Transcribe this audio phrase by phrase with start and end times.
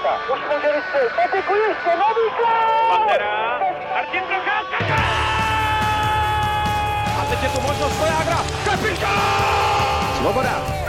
[0.00, 0.32] Procházka.
[0.34, 1.12] Už může vystřelit.
[1.16, 2.96] Patiku ještě, nový gol!
[2.96, 3.60] Pantera,
[3.94, 4.76] Martin Procházka,
[7.20, 8.38] A teď je tu možnost Vojágra.
[8.64, 10.16] Kapitán!
[10.18, 10.79] Svoboda,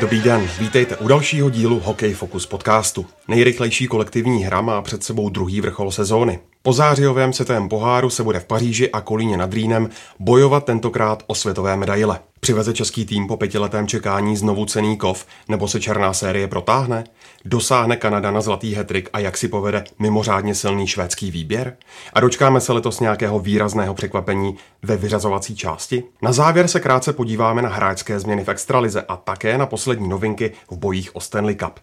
[0.00, 3.06] Dobrý den, vítejte u dalšího dílu Hokej Focus podcastu.
[3.28, 6.38] Nejrychlejší kolektivní hra má před sebou druhý vrchol sezóny.
[6.62, 11.34] Po zářijovém světovém poháru se bude v Paříži a Kolíně nad Rýnem bojovat tentokrát o
[11.34, 12.20] světové medaile.
[12.40, 17.04] Přiveze český tým po pětiletém čekání znovu cený kov, nebo se černá série protáhne?
[17.44, 21.76] Dosáhne Kanada na zlatý hetrik a jak si povede mimořádně silný švédský výběr?
[22.12, 26.04] A dočkáme se letos nějakého výrazného překvapení ve vyřazovací části?
[26.22, 30.52] Na závěr se krátce podíváme na hráčské změny v extralize a také na poslední novinky
[30.70, 31.80] v bojích o Stanley Cup.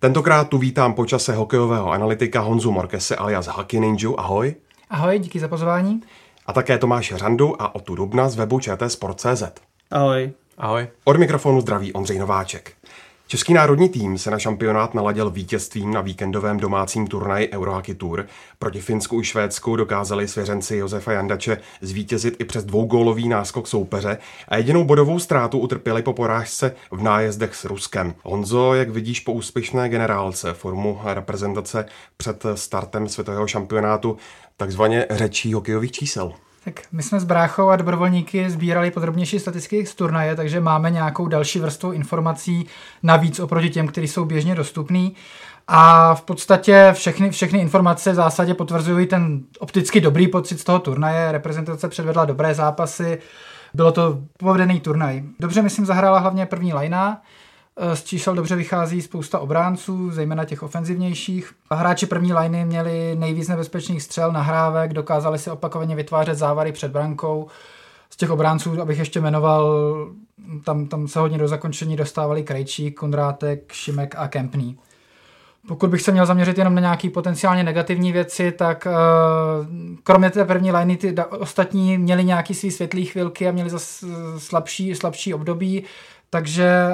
[0.00, 4.10] Tentokrát tu vítám počase hokejového analytika Honzu Morkese alias Hockey Ninja.
[4.16, 4.54] Ahoj.
[4.90, 6.00] Ahoj, díky za pozvání.
[6.46, 9.42] A také Tomáše Řandu a Otu Dubna z webu ČT.cz.
[9.90, 10.32] Ahoj.
[10.58, 10.88] Ahoj.
[11.04, 12.72] Od mikrofonu zdraví Ondřej Nováček.
[13.30, 18.26] Český národní tým se na šampionát naladil vítězstvím na víkendovém domácím turnaji Eurohockey Tour.
[18.58, 24.56] Proti Finsku i Švédsku dokázali svěřenci Josefa Jandače zvítězit i přes dvougólový náskok soupeře a
[24.56, 28.14] jedinou bodovou ztrátu utrpěli po porážce v nájezdech s Ruskem.
[28.22, 31.84] Honzo, jak vidíš po úspěšné generálce formu reprezentace
[32.16, 34.16] před startem světového šampionátu
[34.56, 36.32] takzvaně řečí hokejových čísel?
[36.64, 41.28] Tak my jsme s bráchou a dobrovolníky sbírali podrobnější statistiky z turnaje, takže máme nějakou
[41.28, 42.66] další vrstvu informací
[43.02, 45.14] navíc oproti těm, které jsou běžně dostupný.
[45.68, 50.78] A v podstatě všechny, všechny informace v zásadě potvrzují ten opticky dobrý pocit z toho
[50.78, 51.32] turnaje.
[51.32, 53.18] Reprezentace předvedla dobré zápasy,
[53.74, 55.22] bylo to povedený turnaj.
[55.40, 57.22] Dobře, myslím, zahrála hlavně první lajna.
[57.94, 61.52] Z čísel dobře vychází spousta obránců, zejména těch ofenzivnějších.
[61.70, 67.46] Hráči první lajny měli nejvíc nebezpečných střel, nahrávek, dokázali si opakovaně vytvářet závary před brankou.
[68.10, 69.74] Z těch obránců, abych ještě jmenoval,
[70.64, 74.78] tam, tam se hodně do zakončení dostávali Krejčík, Kondrátek, Šimek a Kempný.
[75.68, 79.66] Pokud bych se měl zaměřit jenom na nějaké potenciálně negativní věci, tak uh,
[80.02, 84.06] kromě té první liney ty ostatní měli nějaký svý světlý chvilky a měli zase
[84.38, 85.84] slabší, slabší období.
[86.32, 86.86] Takže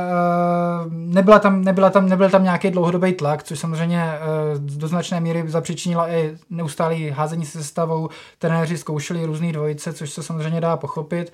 [0.87, 5.21] uh, nebyla tam, nebyla tam, nebyl tam nějaký dlouhodobý tlak, což samozřejmě uh, do značné
[5.21, 8.09] míry zapříčinila i neustálý házení se sestavou.
[8.39, 11.33] Trenéři zkoušeli různé dvojice, což se samozřejmě dá pochopit.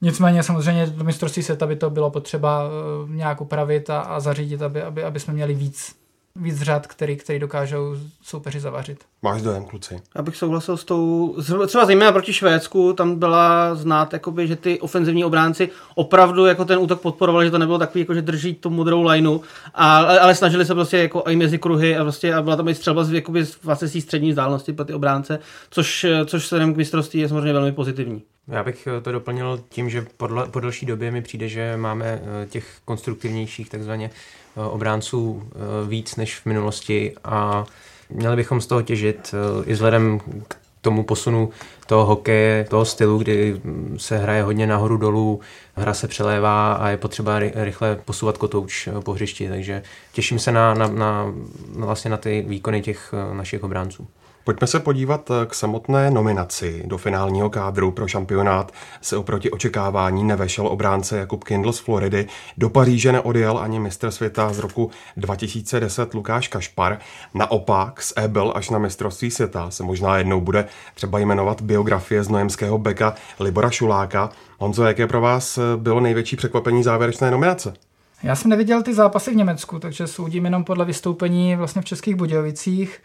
[0.00, 4.62] Nicméně samozřejmě do mistrovství světa by to bylo potřeba uh, nějak upravit a, a zařídit,
[4.62, 6.05] aby, aby, aby jsme měli víc
[6.40, 9.04] víc řad, který, který dokážou soupeři zavařit.
[9.22, 10.00] Máš dojem, kluci?
[10.16, 11.36] Abych souhlasil s tou,
[11.66, 16.78] třeba zejména proti Švédsku, tam byla znát, jakoby, že ty ofenzivní obránci opravdu jako ten
[16.78, 19.38] útok podporovali, že to nebylo takový, jako, že drží tu modrou lineu,
[19.74, 22.74] ale, ale snažili se prostě jako i mezi kruhy a, prostě, a byla tam i
[22.74, 25.38] střelba z, jakoby, vlastně z střední vzdálenosti pro ty obránce,
[25.70, 28.22] což, což se k mistrovství je samozřejmě velmi pozitivní.
[28.48, 32.66] Já bych to doplnil tím, že po, po delší době mi přijde, že máme těch
[32.84, 34.10] konstruktivnějších takzvaně
[34.56, 35.42] obránců
[35.88, 37.64] víc než v minulosti a
[38.10, 39.34] měli bychom z toho těžit
[39.66, 41.50] i vzhledem k tomu posunu
[41.86, 43.60] toho hokeje, toho stylu, kdy
[43.96, 45.40] se hraje hodně nahoru dolů,
[45.74, 50.74] hra se přelévá a je potřeba rychle posouvat kotouč po hřišti, takže těším se na,
[50.74, 51.34] na, na,
[51.74, 54.06] vlastně na ty výkony těch našich obránců.
[54.46, 58.72] Pojďme se podívat k samotné nominaci do finálního kádru pro šampionát.
[59.00, 62.26] Se oproti očekávání nevešel obránce Jakub Kindl z Floridy.
[62.56, 66.98] Do Paříže neodjel ani mistr světa z roku 2010 Lukáš Kašpar.
[67.34, 72.28] Naopak z Ebel až na mistrovství světa se možná jednou bude třeba jmenovat biografie z
[72.28, 74.30] nojemského beka Libora Šuláka.
[74.58, 77.74] Honzo, jaké pro vás bylo největší překvapení závěrečné nominace?
[78.22, 82.14] Já jsem neviděl ty zápasy v Německu, takže soudím jenom podle vystoupení vlastně v Českých
[82.14, 83.00] Budějovicích.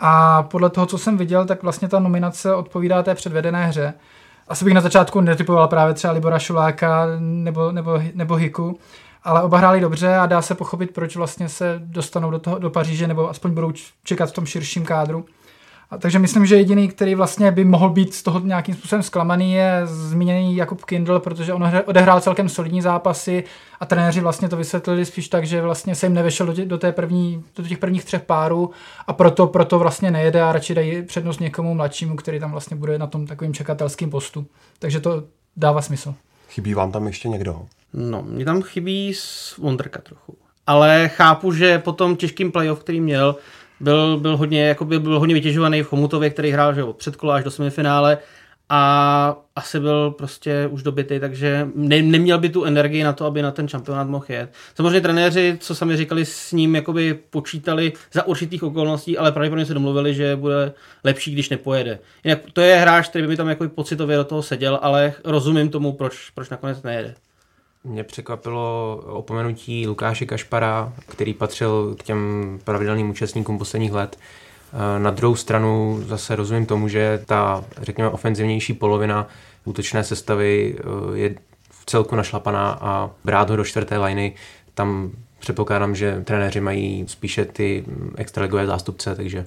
[0.00, 3.94] A podle toho, co jsem viděl, tak vlastně ta nominace odpovídá té předvedené hře.
[4.48, 8.78] Asi bych na začátku netypoval právě třeba Libora Šuláka nebo, nebo, nebo Hiku,
[9.24, 12.70] ale oba hráli dobře a dá se pochopit, proč vlastně se dostanou do, toho, do
[12.70, 13.72] Paříže nebo aspoň budou
[14.04, 15.24] čekat v tom širším kádru.
[15.90, 19.52] A takže myslím, že jediný, který vlastně by mohl být z toho nějakým způsobem zklamaný,
[19.52, 23.44] je zmíněný Jakub Kindl, protože on odehrál celkem solidní zápasy
[23.80, 27.44] a trenéři vlastně to vysvětlili spíš tak, že vlastně se jim nevešel do, té první,
[27.56, 28.70] do těch prvních třech párů
[29.06, 32.98] a proto, proto vlastně nejede a radši dají přednost někomu mladšímu, který tam vlastně bude
[32.98, 34.46] na tom takovým čekatelským postu.
[34.78, 35.22] Takže to
[35.56, 36.14] dává smysl.
[36.48, 37.66] Chybí vám tam ještě někdo?
[37.92, 40.36] No, mě tam chybí z Wonderka trochu.
[40.66, 43.36] Ale chápu, že po tom těžkým playoff, který měl,
[43.80, 47.44] byl, byl, hodně, jakoby, byl hodně vytěžovaný v Chomutově, který hrál že od předkola až
[47.44, 48.18] do semifinále
[48.68, 53.42] a asi byl prostě už dobitý, takže ne, neměl by tu energii na to, aby
[53.42, 54.52] na ten šampionát mohl jet.
[54.74, 59.74] Samozřejmě trenéři, co sami říkali, s ním jakoby počítali za určitých okolností, ale pravděpodobně se
[59.74, 60.72] domluvili, že bude
[61.04, 61.98] lepší, když nepojede.
[62.24, 65.68] Jinak to je hráč, který by mi tam jako pocitově do toho seděl, ale rozumím
[65.68, 67.14] tomu, proč, proč nakonec nejede.
[67.86, 72.20] Mě překvapilo opomenutí Lukáše Kašpara, který patřil k těm
[72.64, 74.18] pravidelným účastníkům posledních let.
[74.72, 79.28] Eh, na druhou stranu zase rozumím tomu, že ta, řekněme, ofenzivnější polovina
[79.64, 81.34] útočné sestavy eh, je
[81.70, 84.34] v celku našlapaná a brát ho do čtvrté liny,
[84.74, 87.84] tam předpokládám, že trenéři mají spíše ty
[88.16, 89.46] extraligové zástupce, takže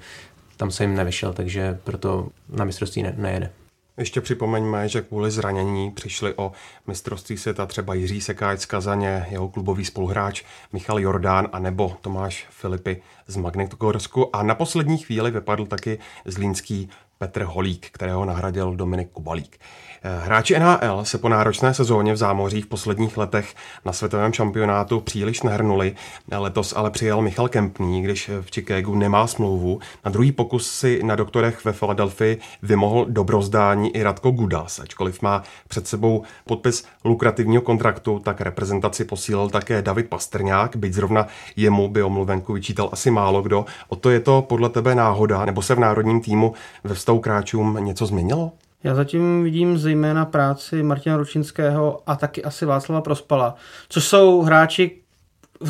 [0.58, 3.52] tam se jim nevyšel, takže proto na mistrovství ne, nejede.
[4.00, 6.52] Ještě připomeňme, že kvůli zranění přišli o
[6.88, 10.44] mistrovství světa třeba Jiří Sekáč z Kazaně, jeho klubový spoluhráč
[10.74, 16.90] Michal Jordán a nebo Tomáš Filipy z Magnetogorsku a na poslední chvíli vypadl taky zlínský
[17.18, 19.60] Petr Holík, kterého nahradil Dominik Kubalík.
[20.04, 23.56] Eh, hráči NHL se po náročné sezóně v zámoří v posledních letech
[23.86, 25.96] na světovém šampionátu příliš nehrnuli.
[26.32, 29.80] Letos ale přijel Michal Kempný, když v Chicagu nemá smlouvu.
[30.06, 34.80] Na druhý pokus si na doktorech ve Philadelphii vymohl dobrozdání i Radko Gudas.
[34.80, 41.28] Ačkoliv má před sebou podpis lukrativního kontraktu, tak reprezentaci posílil také David Pastrňák, byť zrovna
[41.56, 43.66] jemu by omluvenku vyčítal asi málo kdo.
[43.88, 46.54] O to je to podle tebe náhoda, nebo se v národním týmu
[46.84, 47.44] ve vztahu k
[47.80, 48.52] něco změnilo?
[48.84, 53.56] Já zatím vidím zejména práci Martina Ručinského a taky asi Václava Prospala,
[53.90, 55.02] což jsou hráči,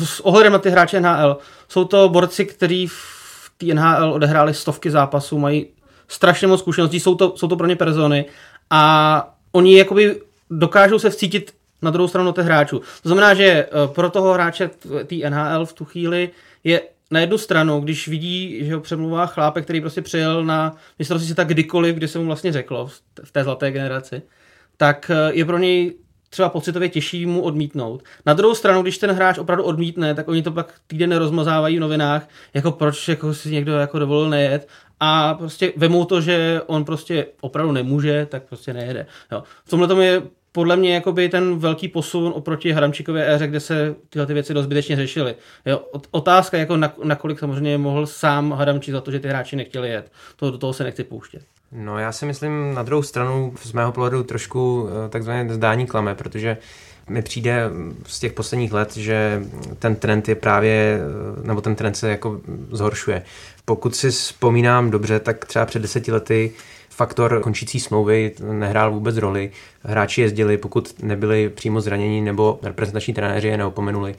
[0.04, 4.90] s ohledem na ty hráče NHL, jsou to borci, kteří v té NHL odehráli stovky
[4.90, 5.66] zápasů, mají
[6.08, 8.24] strašně moc zkušeností, jsou to, jsou to pro ně persony
[8.70, 10.20] a oni jakoby
[10.50, 12.78] dokážou se vcítit na druhou stranu těch hráčů.
[12.78, 14.70] To znamená, že eh, pro toho hráče
[15.06, 16.30] té NHL v tu chvíli
[16.64, 21.26] je na jednu stranu, když vidí, že ho přemluvá chlápek, který prostě přijel na mistrovství
[21.26, 22.86] světa kdykoliv, kdy se mu vlastně řeklo
[23.24, 24.22] v té zlaté generaci,
[24.76, 25.94] tak eh, je pro něj
[26.30, 28.02] třeba pocitově těžší mu odmítnout.
[28.26, 31.80] Na druhou stranu, když ten hráč opravdu odmítne, tak oni to pak týden rozmazávají v
[31.80, 34.68] novinách, jako proč jako si někdo jako dovolil nejet
[35.00, 39.06] a prostě vemou to, že on prostě opravdu nemůže, tak prostě nejede.
[39.32, 39.42] Jo.
[39.64, 43.94] V tomhle tom je podle mě jakoby ten velký posun oproti Hramčíkové éře, kde se
[44.10, 45.34] tyhle ty věci dost zbytečně řešily.
[45.66, 45.80] Jo,
[46.10, 50.12] otázka, jako na, nakolik samozřejmě mohl sám Hramčík za to, že ty hráči nechtěli jet.
[50.36, 51.42] To, do toho se nechci pouštět.
[51.72, 56.14] No já si myslím na druhou stranu z mého pohledu trošku eh, takzvané zdání klame,
[56.14, 56.56] protože
[57.08, 57.70] mi přijde
[58.06, 59.42] z těch posledních let, že
[59.78, 61.00] ten trend je právě,
[61.42, 63.22] eh, nebo ten trend se jako zhoršuje.
[63.64, 66.52] Pokud si vzpomínám dobře, tak třeba před deseti lety
[67.00, 69.50] faktor končící smlouvy nehrál vůbec roli.
[69.82, 74.14] Hráči jezdili, pokud nebyli přímo zranění nebo reprezentační trenéři je neopomenuli.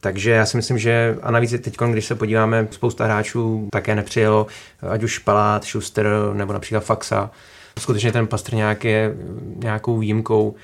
[0.00, 4.46] Takže já si myslím, že a navíc teď, když se podíváme, spousta hráčů také nepřijelo,
[4.90, 7.30] ať už Palát, Schuster nebo například Faxa.
[7.78, 9.14] Skutečně ten Pastrňák je
[9.56, 10.54] nějakou výjimkou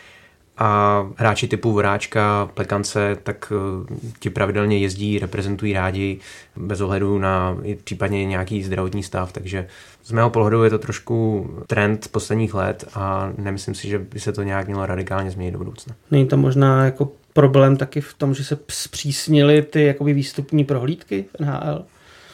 [0.62, 6.18] a hráči typu Vráčka, Plekance, tak eh, ti pravidelně jezdí, reprezentují rádi
[6.56, 9.66] bez ohledu na případně nějaký zdravotní stav, takže
[10.04, 14.32] z mého pohledu je to trošku trend posledních let a nemyslím si, že by se
[14.32, 15.94] to nějak mělo radikálně změnit do budoucna.
[16.10, 21.24] Není to možná jako problém taky v tom, že se zpřísnily ty jakoby výstupní prohlídky
[21.38, 21.84] v NHL?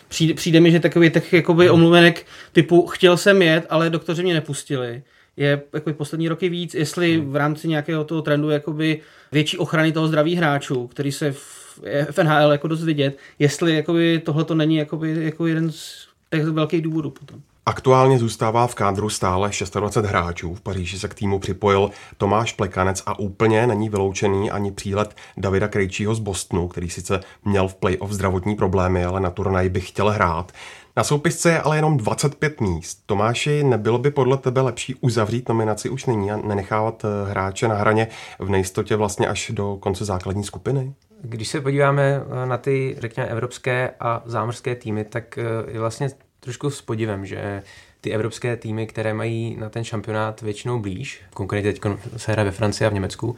[0.09, 4.35] Přijde, přijde mi, že takový tak jakoby omluvenek typu chtěl jsem jet, ale doktoři mě
[4.35, 5.03] nepustili
[5.39, 7.33] je jako poslední roky víc, jestli hmm.
[7.33, 9.01] v rámci nějakého toho trendu jakoby
[9.33, 11.79] větší ochrany toho zdraví hráčů, který se v,
[12.11, 13.85] v NHL jako dost vidět, jestli
[14.25, 17.41] tohle to není jakoby, jako jeden z těch velkých důvodů potom.
[17.69, 20.55] Aktuálně zůstává v kádru stále 26 hráčů.
[20.55, 25.69] V Paříži se k týmu připojil Tomáš Plekanec a úplně není vyloučený ani přílet Davida
[25.69, 30.11] Krejčího z Bostonu, který sice měl v playoff zdravotní problémy, ale na turnaj by chtěl
[30.11, 30.53] hrát.
[30.99, 33.03] Na soupisce je ale jenom 25 míst.
[33.07, 37.75] Tomáši, nebylo by podle tebe lepší uzavřít nominaci už nyní a nenechávat eh, hráče na
[37.75, 40.95] hraně v nejistotě vlastně až do konce základní skupiny?
[41.23, 46.09] Když se podíváme eh, na ty, řekněme, evropské a zámořské týmy, tak eh, je vlastně
[46.41, 47.63] trošku s podivem, že
[48.01, 51.83] ty evropské týmy, které mají na ten šampionát většinou blíž, konkrétně teď
[52.17, 53.37] se hraje ve Francii a v Německu,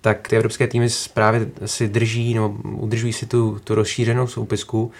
[0.00, 4.92] tak ty evropské týmy právě si drží nebo udržují si tu, tu rozšířenou soupisku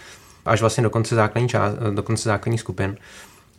[0.45, 2.97] až vlastně do konce základní, část, do konce základní skupin.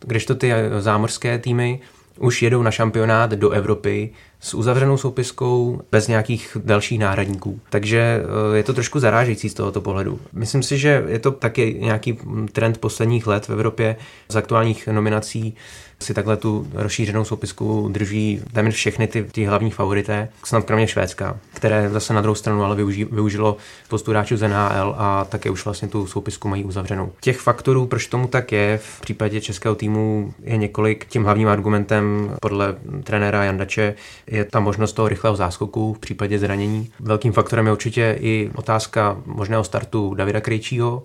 [0.00, 1.80] Kdežto ty zámořské týmy
[2.18, 4.10] už jedou na šampionát do Evropy
[4.44, 7.60] s uzavřenou soupiskou bez nějakých dalších náhradníků.
[7.70, 8.22] Takže
[8.54, 10.20] je to trošku zarážející z tohoto pohledu.
[10.32, 12.18] Myslím si, že je to taky nějaký
[12.52, 13.96] trend posledních let v Evropě
[14.28, 15.54] z aktuálních nominací
[16.00, 21.38] si takhle tu rozšířenou soupisku drží téměř všechny ty, ty hlavní favorité, snad kromě Švédska,
[21.54, 25.64] které zase na druhou stranu ale využi, využilo spoustu hráčů z NHL a také už
[25.64, 27.12] vlastně tu soupisku mají uzavřenou.
[27.20, 31.06] Těch faktorů, proč tomu tak je, v případě českého týmu je několik.
[31.08, 33.94] Tím hlavním argumentem podle trenéra Jandače
[34.34, 36.90] je ta možnost toho rychlého záskoku v případě zranění.
[37.00, 41.02] Velkým faktorem je určitě i otázka možného startu Davida Krejčího,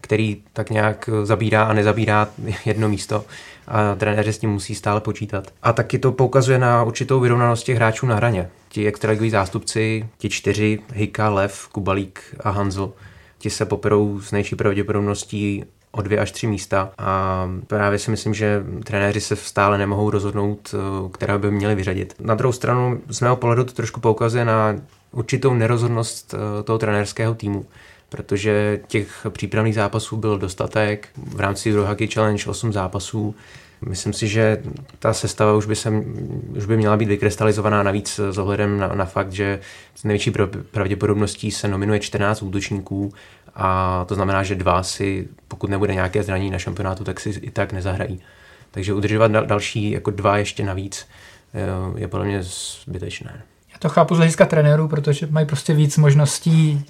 [0.00, 2.28] který tak nějak zabírá a nezabírá
[2.64, 3.24] jedno místo
[3.68, 5.52] a trenéři s tím musí stále počítat.
[5.62, 8.50] A taky to poukazuje na určitou vyrovnanost těch hráčů na hraně.
[8.68, 12.92] Ti extraligoví zástupci, ti čtyři, Hika, Lev, Kubalík a Hanzl,
[13.38, 18.34] ti se poperou s nejší pravděpodobností o dvě až tři místa a právě si myslím,
[18.34, 20.74] že trenéři se stále nemohou rozhodnout,
[21.12, 22.14] která by měli vyřadit.
[22.20, 24.76] Na druhou stranu z mého pohledu to trošku poukazuje na
[25.12, 27.66] určitou nerozhodnost eh, toho trenérského týmu
[28.10, 31.08] protože těch přípravných zápasů byl dostatek.
[31.16, 33.34] V rámci Hockey Challenge 8 zápasů.
[33.88, 34.62] Myslím si, že
[34.98, 35.90] ta sestava už by, se,
[36.56, 39.60] už by měla být vykrystalizovaná navíc s ohledem na, na fakt, že
[39.94, 40.32] s největší
[40.70, 43.12] pravděpodobností se nominuje 14 útočníků
[43.54, 47.50] a to znamená, že dva si, pokud nebude nějaké zranění na šampionátu, tak si i
[47.50, 48.20] tak nezahrají.
[48.70, 51.06] Takže udržovat další jako dva ještě navíc
[51.96, 53.42] je podle mě zbytečné.
[53.72, 56.84] Já to chápu z hlediska trenérů, protože mají prostě víc možností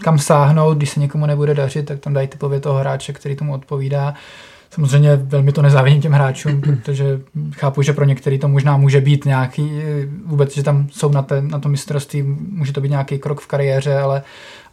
[0.00, 3.54] kam sáhnout, když se někomu nebude dařit, tak tam dají typově toho hráče, který tomu
[3.54, 4.14] odpovídá.
[4.70, 7.20] Samozřejmě velmi to nezávidím těm hráčům, protože
[7.52, 9.82] chápu, že pro některý to možná může být nějaký,
[10.24, 13.46] vůbec, že tam jsou na, té, na tom mistrovství, může to být nějaký krok v
[13.46, 14.22] kariéře, ale,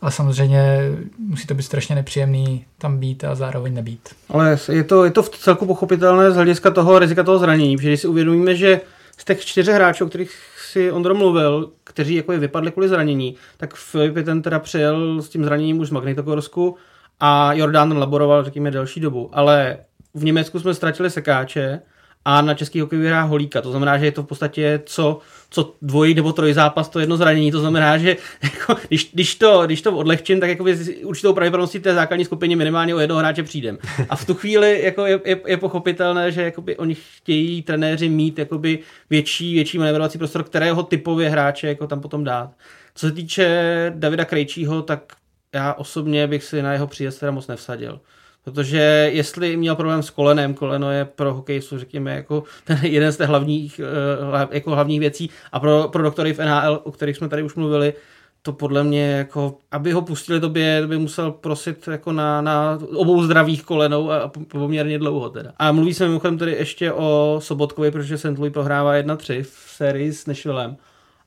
[0.02, 0.80] ale samozřejmě
[1.20, 4.10] musí to být strašně nepříjemný tam být a zároveň nebýt.
[4.30, 7.90] Ale je to, je to v celku pochopitelné z hlediska toho rizika toho zranění, protože
[7.90, 8.82] když si uvědomíme, že
[9.18, 10.32] z těch čtyř hráčů, o kterých
[10.72, 15.30] si Ondro mluvil, kteří jako je vypadli kvůli zranění, tak Filip ten teda přijel s
[15.30, 16.76] tím zraněním už z Magnitogorsku
[17.20, 19.30] a Jordán laboroval, řekněme, delší dobu.
[19.34, 19.78] Ale
[20.14, 21.82] v Německu jsme ztratili sekáče,
[22.28, 23.62] a na český hokej vyhrá Holíka.
[23.62, 25.20] To znamená, že je to v podstatě co,
[25.50, 27.52] co dvojí nebo troj zápas, to jedno zranění.
[27.52, 31.94] To znamená, že jako, když, když, to, když to odlehčím, tak jakoby určitou pravděpodobností té
[31.94, 33.78] základní skupině minimálně o jednoho hráče přijdem.
[34.10, 38.40] A v tu chvíli jako je, je, je, pochopitelné, že jakoby oni chtějí trenéři mít
[38.40, 38.80] jakoby
[39.10, 42.52] větší, větší manevrovací prostor, kterého typově hráče jako tam potom dát.
[42.96, 45.14] Co se týče Davida Krejčího, tak
[45.56, 48.00] já osobně bych si na jeho příjezd teda moc nevsadil.
[48.44, 53.18] Protože jestli měl problém s kolenem, koleno je pro hokejistu, řekněme, jako ten jeden z
[53.18, 57.30] těch hlavních, eh, jako hlavních věcí a pro, pro doktory v NHL, o kterých jsme
[57.30, 57.94] tady už mluvili,
[58.42, 63.24] to podle mě, jako, aby ho pustili tobě, by musel prosit jako na, na obou
[63.24, 65.52] zdravých kolenou a poměrně dlouho teda.
[65.58, 68.38] A mluví se mimochodem tedy ještě o Sobotkovi, protože St.
[68.38, 70.78] Louis prohrává 1-3 v sérii s Nashvillem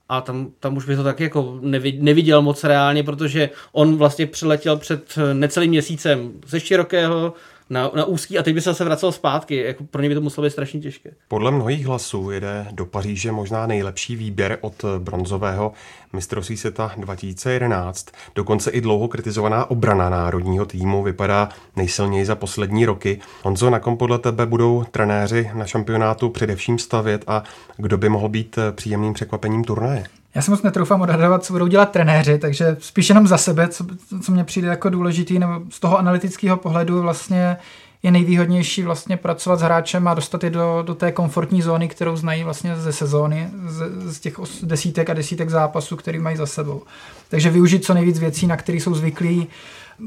[0.08, 1.58] a tam, tam už by to tak jako
[1.98, 7.32] neviděl moc reálně, protože on vlastně přiletěl před necelým měsícem ze širokého
[7.70, 9.56] na, na úzký a teď by se zase vracel zpátky.
[9.56, 11.10] Jako pro ně by to muselo být strašně těžké.
[11.28, 15.72] Podle mnohých hlasů jede do Paříže možná nejlepší výběr od bronzového
[16.12, 18.08] mistrovství světa 2011.
[18.34, 23.20] Dokonce i dlouho kritizovaná obrana národního týmu vypadá nejsilněji za poslední roky.
[23.42, 27.42] Honzo, na kom podle tebe budou trenéři na šampionátu především stavět a
[27.76, 30.04] kdo by mohl být příjemným překvapením turnaje?
[30.35, 33.87] Já si moc netroufám odhadovat, co budou dělat trenéři, takže spíš jenom za sebe, co,
[34.23, 37.56] co mě přijde jako důležitý, nebo z toho analytického pohledu vlastně
[38.02, 42.16] je nejvýhodnější vlastně pracovat s hráčem a dostat je do, do té komfortní zóny, kterou
[42.16, 43.82] znají vlastně ze sezóny, z,
[44.12, 46.82] z těch desítek a desítek zápasů, který mají za sebou.
[47.28, 49.47] Takže využít co nejvíc věcí, na které jsou zvyklí,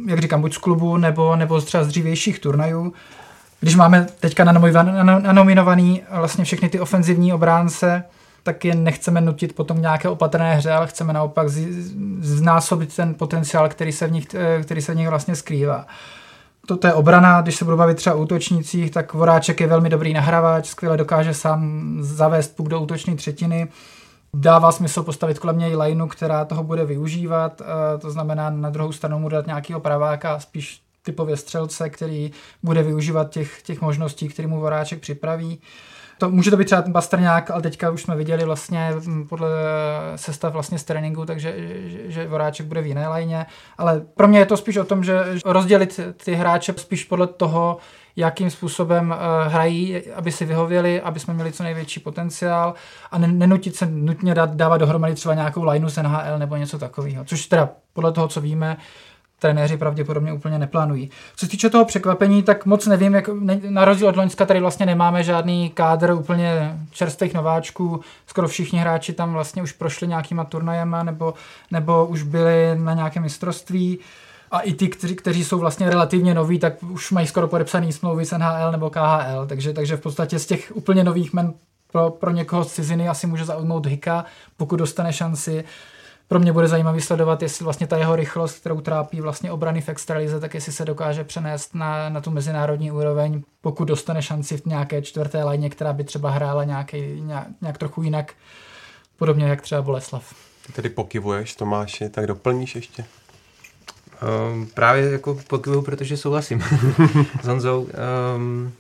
[0.06, 2.94] jak říkám, buď z klubu, nebo, nebo třeba z dřívějších turnajů.
[3.60, 4.44] Když máme teďka
[5.20, 8.04] nanominovaný vlastně všechny ty ofenzivní obránce,
[8.44, 11.48] tak je nechceme nutit potom nějaké opatrné hře, ale chceme naopak
[12.20, 15.86] znásobit ten potenciál, který se v nich, eh, který se v nich vlastně skrývá.
[16.68, 20.14] Toto je obrana, když se budu bavit třeba o útočnících, tak Voráček je velmi dobrý
[20.14, 23.68] nahrávač, skvěle dokáže sám zavést puk do útoční třetiny.
[24.34, 28.92] Dává smysl postavit kolem něj lineu, která toho bude využívat, eh, to znamená na druhou
[28.92, 32.32] stranu mu dát nějakého praváka, spíš typově střelce, který
[32.64, 35.60] bude využívat těch, těch možností, který mu Voráček připraví
[36.22, 38.94] to, může to být třeba Bastrňák, ale teďka už jsme viděli vlastně
[39.30, 39.50] podle
[40.16, 43.46] sestav vlastně z tréninku, takže že, že Voráček bude v jiné lajně,
[43.78, 47.78] ale pro mě je to spíš o tom, že rozdělit ty hráče spíš podle toho,
[48.16, 52.74] jakým způsobem uh, hrají, aby si vyhověli, aby jsme měli co největší potenciál
[53.12, 57.26] a nenutit se nutně dát, dávat dohromady třeba nějakou lineu z NHL nebo něco takového.
[57.26, 58.78] Což teda podle toho, co víme,
[59.42, 61.10] trenéři pravděpodobně úplně neplánují.
[61.36, 63.30] Co se týče toho překvapení, tak moc nevím, jak,
[63.70, 69.14] na rozdíl od Loňska tady vlastně nemáme žádný kádr úplně čerstvých nováčků, skoro všichni hráči
[69.14, 71.34] tam vlastně už prošli nějakýma turnajema nebo,
[71.72, 74.00] nebo už byli na nějakém mistrovství
[74.52, 78.26] a i ty, kteří, kteří jsou vlastně relativně noví, tak už mají skoro podepsaný smlouvy
[78.26, 81.54] s NHL nebo KHL, takže, takže v podstatě z těch úplně nových men
[81.92, 84.26] pro, pro někoho z ciziny asi může zaujmout Hika,
[84.58, 85.64] pokud dostane šanci.
[86.32, 89.90] Pro mě bude zajímavý sledovat, jestli vlastně ta jeho rychlost, kterou trápí vlastně obrany v
[89.90, 94.66] extralize, tak jestli se dokáže přenést na, na tu mezinárodní úroveň, pokud dostane šanci v
[94.66, 98.34] nějaké čtvrté lajně, která by třeba hrála nějaký, nějak, nějak trochu jinak,
[99.18, 100.34] podobně jak třeba Boleslav.
[100.68, 103.06] Ty tedy pokivuješ, Tomáši, tak doplníš ještě?
[104.54, 106.62] Um, právě jako pokivuju, protože souhlasím
[107.42, 107.88] s Honzou.
[108.36, 108.72] Um,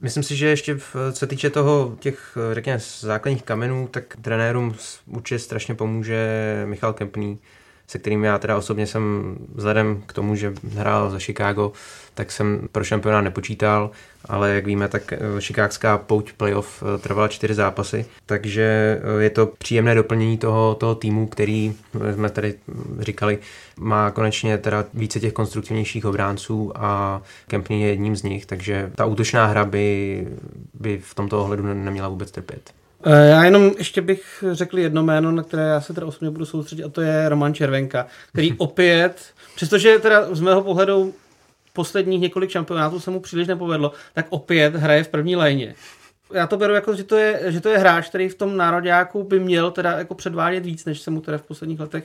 [0.00, 4.74] Myslím si, že ještě v, co týče toho těch, řekněme, základních kamenů, tak trenérům
[5.06, 6.28] určitě strašně pomůže
[6.66, 7.38] Michal Kempný,
[7.88, 11.72] se kterým já teda osobně jsem vzhledem k tomu, že hrál za Chicago,
[12.14, 13.90] tak jsem pro šampionát nepočítal,
[14.24, 19.30] ale jak víme, tak eh, Chicagská pouť playoff eh, trvala čtyři zápasy, takže eh, je
[19.30, 21.74] to příjemné doplnění toho, toho týmu, který
[22.14, 22.54] jsme tady
[23.00, 23.38] říkali,
[23.76, 29.04] má konečně teda více těch konstruktivnějších obránců a Kempny je jedním z nich, takže ta
[29.04, 30.26] útočná hra by,
[30.74, 32.72] by v tomto ohledu neměla vůbec trpět.
[33.06, 36.84] Já jenom ještě bych řekl jedno jméno, na které já se teda osobně budu soustředit,
[36.84, 39.22] a to je Roman Červenka, který opět,
[39.54, 41.14] přestože teda z mého pohledu
[41.72, 45.74] posledních několik šampionátů se mu příliš nepovedlo, tak opět hraje v první léně.
[46.32, 49.24] Já to beru jako, že to je, že to je hráč, který v tom národňáku
[49.24, 52.04] by měl teda jako předvádět víc, než se mu teda v posledních letech,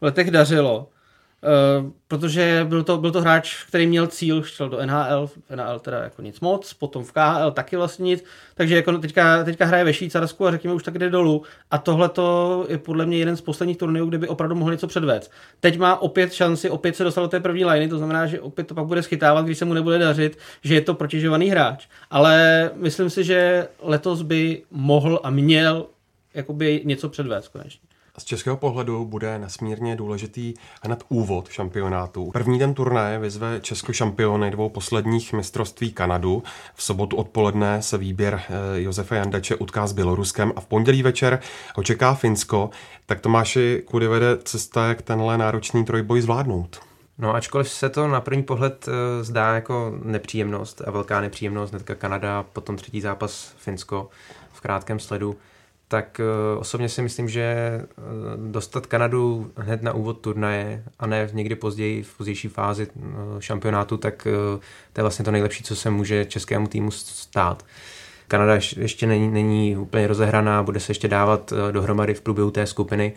[0.00, 0.88] letech dařilo.
[1.44, 5.78] Uh, protože byl to, byl to hráč, který měl cíl, šel do NHL, v NHL
[5.78, 9.84] teda jako nic moc, potom v KHL taky vlastně nic, takže jako teďka, teďka hraje
[9.84, 13.36] ve Švýcarsku a řekněme už tak jde dolů a tohle to je podle mě jeden
[13.36, 15.30] z posledních turnajů, kde by opravdu mohl něco předvést.
[15.60, 18.66] Teď má opět šanci, opět se dostal do té první liney, to znamená, že opět
[18.66, 21.86] to pak bude schytávat, když se mu nebude dařit, že je to protěžovaný hráč.
[22.10, 25.86] Ale myslím si, že letos by mohl a měl
[26.34, 27.91] jakoby něco předvést konečně.
[28.18, 32.30] Z českého pohledu bude nesmírně důležitý hned úvod šampionátu.
[32.30, 36.42] První den turnaje vyzve Česko šampiony dvou posledních mistrovství Kanadu.
[36.74, 41.40] V sobotu odpoledne se výběr eh, Josefa Jandače utká s Běloruskem a v pondělí večer
[41.76, 42.70] ho čeká Finsko.
[43.06, 46.80] Tak Tomáši, kudy vede cesta, jak tenhle náročný trojboj zvládnout?
[47.18, 51.94] No ačkoliv se to na první pohled eh, zdá jako nepříjemnost a velká nepříjemnost, hnedka
[51.94, 54.08] Kanada, potom třetí zápas Finsko
[54.52, 55.36] v krátkém sledu,
[55.92, 61.28] tak uh, osobně si myslím, že uh, dostat Kanadu hned na úvod turnaje a ne
[61.32, 63.02] někdy později, v pozdější fázi uh,
[63.38, 64.28] šampionátu, tak
[64.92, 67.64] to je vlastně to nejlepší, co se může českému týmu stát.
[68.28, 73.12] Kanada ještě není, není úplně rozehraná, bude se ještě dávat dohromady v průběhu té skupiny,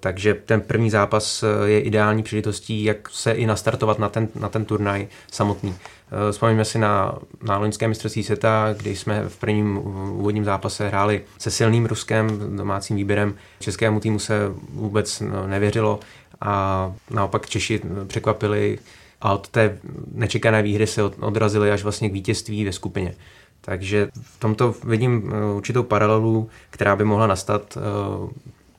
[0.00, 4.64] takže ten první zápas je ideální příležitostí, jak se i nastartovat na ten, na ten
[4.64, 5.74] turnaj samotný.
[6.12, 9.78] Eh, vzpomeňme si na, na loňské mistrovství světa, kdy jsme v prvním
[10.18, 13.34] úvodním zápase hráli se silným Ruskem, domácím výběrem.
[13.60, 16.00] Českému týmu se vůbec no, nevěřilo
[16.40, 18.78] a naopak Češi překvapili
[19.20, 19.78] a od té
[20.12, 23.14] nečekané výhry se odrazili až vlastně k vítězství ve skupině.
[23.60, 27.80] Takže v tomto vidím eh, určitou paralelu, která by mohla nastat, eh,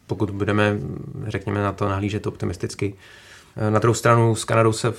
[0.08, 0.78] pokud budeme,
[1.28, 2.94] řekněme, na to nahlížet optimisticky.
[3.70, 4.94] Na druhou stranu s Kanadou se,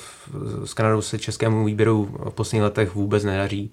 [0.64, 3.72] s Kanadou se českému výběru v posledních letech vůbec nedaří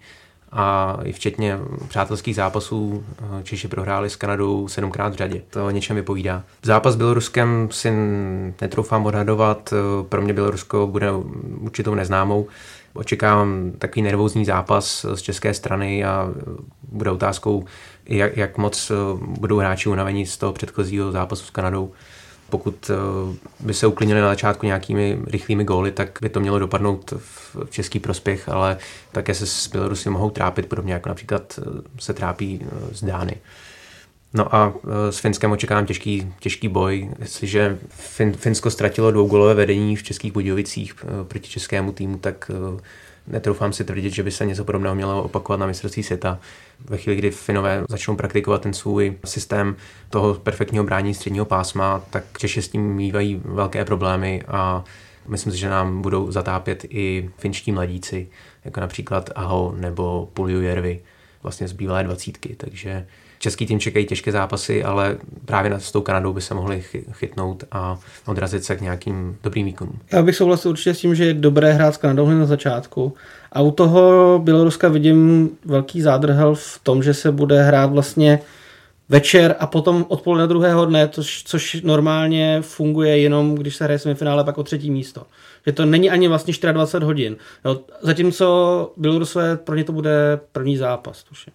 [0.52, 3.04] a i včetně přátelských zápasů
[3.44, 5.42] Češi prohráli s Kanadou sedmkrát v řadě.
[5.50, 6.44] To o něčem vypovídá.
[6.64, 7.92] Zápas s Běloruskem si
[8.62, 9.74] netroufám odhadovat.
[10.10, 11.12] Pro mě Bělorusko bude
[11.60, 12.48] určitou neznámou.
[12.94, 16.30] Očekávám takový nervózní zápas z české strany a
[16.92, 17.66] bude otázkou,
[18.06, 21.92] jak, jak moc budou hráči unavení z toho předchozího zápasu s Kanadou
[22.50, 22.96] pokud eh,
[23.60, 28.00] by se uklidnili na začátku nějakými rychlými góly, tak by to mělo dopadnout v český
[28.00, 28.78] prospěch, ale
[29.12, 33.36] také se s Bělorusy mohou trápit, podobně jako například eh, se trápí eh, z Dány.
[34.34, 34.74] No a
[35.10, 37.10] s Finskem očekávám těžký, těžký boj.
[37.20, 42.52] Jestliže fin, Finsko ztratilo dvougolové vedení v Českých Budějovicích proti českému týmu, tak
[43.28, 46.40] netroufám si tvrdit, že by se něco podobného mělo opakovat na mistrovství světa.
[46.90, 49.76] Ve chvíli, kdy Finové začnou praktikovat ten svůj systém
[50.10, 54.84] toho perfektního brání středního pásma, tak Češi s tím mývají velké problémy a
[55.28, 58.28] myslím si, že nám budou zatápět i finští mladíci,
[58.66, 61.02] jako například Aho nebo Pulju Jervy,
[61.44, 63.08] vlastně z bývalé dvacítky, takže
[63.40, 67.98] Český tým čekají těžké zápasy, ale právě s tou Kanadou by se mohli chytnout a
[68.26, 70.00] odrazit se k nějakým dobrým výkonům.
[70.12, 73.14] Já bych souhlasil určitě s tím, že je dobré hrát s Kanadou na začátku.
[73.52, 78.40] A u toho Běloruska vidím velký zádrhel v tom, že se bude hrát vlastně
[79.10, 84.44] večer a potom odpoledne druhého dne, což, což normálně funguje jenom, když se hraje semifinále
[84.44, 85.24] pak o třetí místo.
[85.66, 87.38] Že to není ani vlastně 24 hodin.
[87.66, 91.54] Jo, zatímco Bělorusové pro ně to bude první zápas, tuším.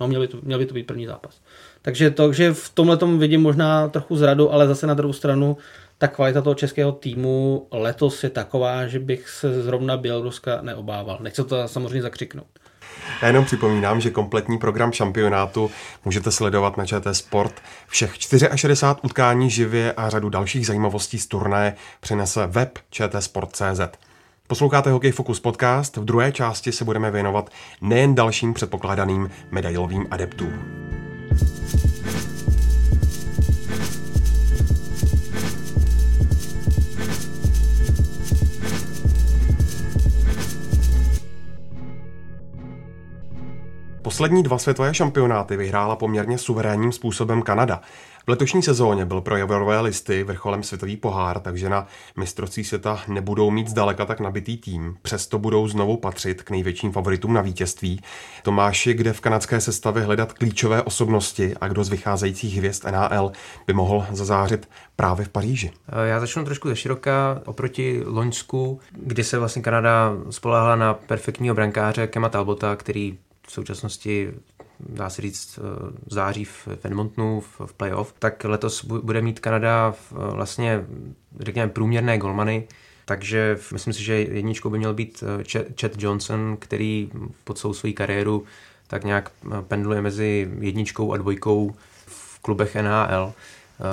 [0.00, 1.40] No, měl by to, měl by to být první zápas.
[1.82, 5.56] Takže to, že v tomhle tom vidím možná trochu zradu, ale zase na druhou stranu
[5.98, 11.18] ta kvalita toho českého týmu letos je taková, že bych se zrovna Běloruska neobával.
[11.22, 12.46] Nechci to samozřejmě zakřiknout.
[13.22, 15.70] Já jenom připomínám, že kompletní program šampionátu
[16.04, 17.62] můžete sledovat na ČT Sport.
[17.88, 23.80] Všech 64 utkání živě a řadu dalších zajímavostí z turné přinese web čtsport.cz.
[24.48, 25.96] Posloucháte Hokej Focus podcast.
[25.96, 30.52] V druhé části se budeme věnovat nejen dalším předpokládaným medailovým adeptům.
[44.02, 47.80] Poslední dva světové šampionáty vyhrála poměrně suverénním způsobem Kanada.
[48.26, 53.50] V letošní sezóně byl pro javorové listy vrcholem světový pohár, takže na mistrovství světa nebudou
[53.50, 54.96] mít zdaleka tak nabitý tým.
[55.02, 58.00] Přesto budou znovu patřit k největším favoritům na vítězství.
[58.42, 63.32] Tomáši, kde v kanadské sestavě hledat klíčové osobnosti a kdo z vycházejících hvězd NHL
[63.66, 65.70] by mohl zazářit právě v Paříži?
[66.04, 72.06] Já začnu trošku ze široka oproti Loňsku, kdy se vlastně Kanada spoléhala na perfektního brankáře
[72.06, 74.32] Kema Talbota, který v současnosti
[74.80, 80.84] dá se říct, eh, září v Edmontonu v playoff, tak letos bude mít Kanada vlastně,
[81.40, 82.68] řekněme, průměrné golmany,
[83.04, 85.44] takže myslím si, že jedničkou by měl být eh,
[85.80, 87.10] Chad Johnson, který
[87.44, 88.44] pod svou svoji kariéru
[88.86, 91.74] tak nějak eh, pendluje mezi jedničkou a dvojkou
[92.06, 93.32] v klubech NHL.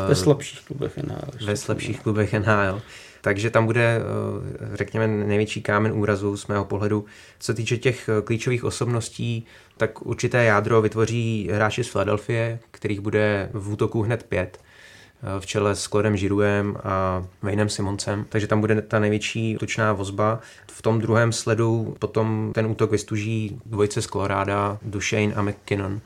[0.08, 1.32] Ve slabších klubech NHL.
[1.46, 2.82] Ve slabších klubech NHL.
[3.22, 7.06] Takže tam bude, eh, řekněme, největší kámen úrazu z mého pohledu.
[7.40, 9.46] Co se týče těch eh, klíčových osobností,
[9.78, 15.46] tak určité jádro vytvoří hráči z Filadelfie, kterých bude v útoku hned pět eh, v
[15.46, 20.40] čele s Klodem Žiruem a Waynem Simoncem, takže tam bude ta největší tučná vozba.
[20.72, 26.02] V tom druhém sledu potom ten útok vystuží dvojce z Colorado, Duchesne a McKinnon.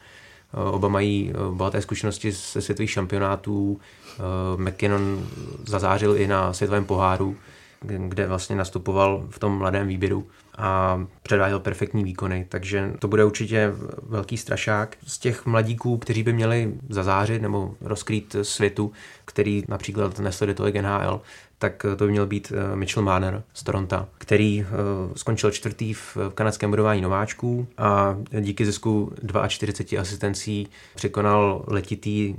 [0.72, 3.80] Oba mají bohaté zkušenosti ze světových šampionátů,
[4.20, 5.28] Eh, McKinnon
[5.66, 7.38] zazářil i na světovém poháru,
[7.82, 13.74] kde vlastně nastupoval v tom mladém výběru a předváděl perfektní výkony, takže to bude určitě
[14.04, 14.98] velký strašák.
[15.08, 18.92] Z těch mladíků, kteří by měli zazářit nebo rozkrýt světu,
[19.26, 21.22] který například nesleduje tolik NHL,
[21.60, 24.68] tak to by měl být eh, Mitchell Marner z Toronto, který eh,
[25.16, 29.14] skončil čtvrtý v kanadském budování nováčků a díky zisku
[29.48, 32.36] 42 asistencí překonal letitý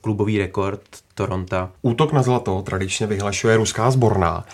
[0.00, 0.82] klubový rekord
[1.18, 1.68] Toronto.
[1.82, 4.44] Útok na zlato tradičně vyhlašuje ruská sborná.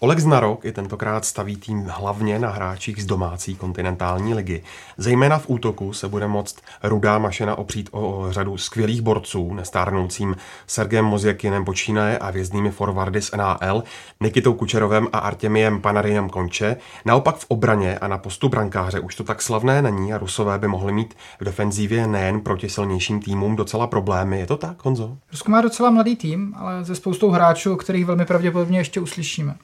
[0.00, 4.62] Oleg Znarok i tentokrát staví tým hlavně na hráčích z domácí kontinentální ligy.
[4.96, 11.04] Zejména v útoku se bude moct rudá mašina opřít o řadu skvělých borců, nestárnoucím Sergem
[11.04, 13.82] Mozjakinem počínaje a věznými forwardy z NHL,
[14.20, 16.76] Nikitou Kučerovem a Artemiem Panariem Konče.
[17.04, 20.68] Naopak v obraně a na postu brankáře už to tak slavné není a Rusové by
[20.68, 24.40] mohli mít v defenzívě nejen proti silnějším týmům docela problémy.
[24.40, 25.16] Je to tak, Honzo?
[25.30, 29.54] Rusko má docela mladý tým, ale ze spoustou hráčů, kterých velmi pravděpodobně ještě uslyšíme.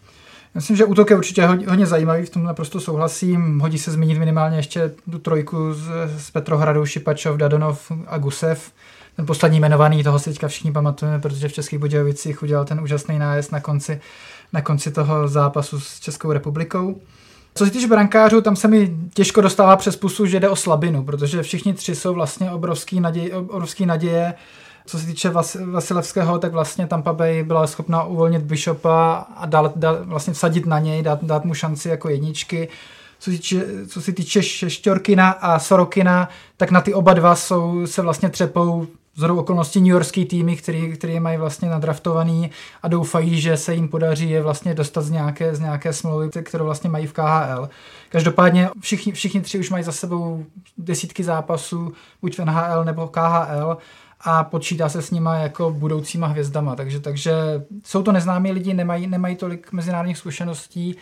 [0.54, 3.60] Myslím, že útok je určitě hodně, hodně zajímavý, v tom naprosto souhlasím.
[3.60, 8.72] Hodí se zmínit minimálně ještě tu trojku z, z Petrohradu, Šipačov, Dadonov a Gusev.
[9.16, 13.18] Ten poslední jmenovaný, toho si teďka všichni pamatujeme, protože v Českých Budějovicích udělal ten úžasný
[13.18, 14.00] nájezd na konci,
[14.52, 17.00] na konci toho zápasu s Českou republikou.
[17.54, 21.04] Co se týče brankářů, tam se mi těžko dostává přes pusu, že jde o slabinu,
[21.04, 24.34] protože všichni tři jsou vlastně obrovský naděje, obrovský naděje
[24.90, 29.78] co se týče Vas, Vasilevského, tak vlastně Tampa Bay byla schopna uvolnit Bishopa a dát,
[29.78, 32.68] dát, vlastně vsadit na něj, dát, dát mu šanci jako jedničky.
[33.18, 38.28] Co se týče, týče Šťorkina a Sorokina, tak na ty oba dva jsou, se vlastně
[38.28, 42.50] třepou z okolností New Yorkský týmy, který, který mají vlastně nadraftovaný
[42.82, 46.64] a doufají, že se jim podaří je vlastně dostat z nějaké, z nějaké smlouvy, kterou
[46.64, 47.68] vlastně mají v KHL.
[48.08, 50.44] Každopádně všichni, všichni tři už mají za sebou
[50.78, 53.78] desítky zápasů, buď v NHL nebo KHL
[54.20, 56.76] a počítá se s nima jako budoucíma hvězdama.
[56.76, 57.32] Takže, takže
[57.84, 60.96] jsou to neznámí lidi, nemají, nemají tolik mezinárodních zkušeností,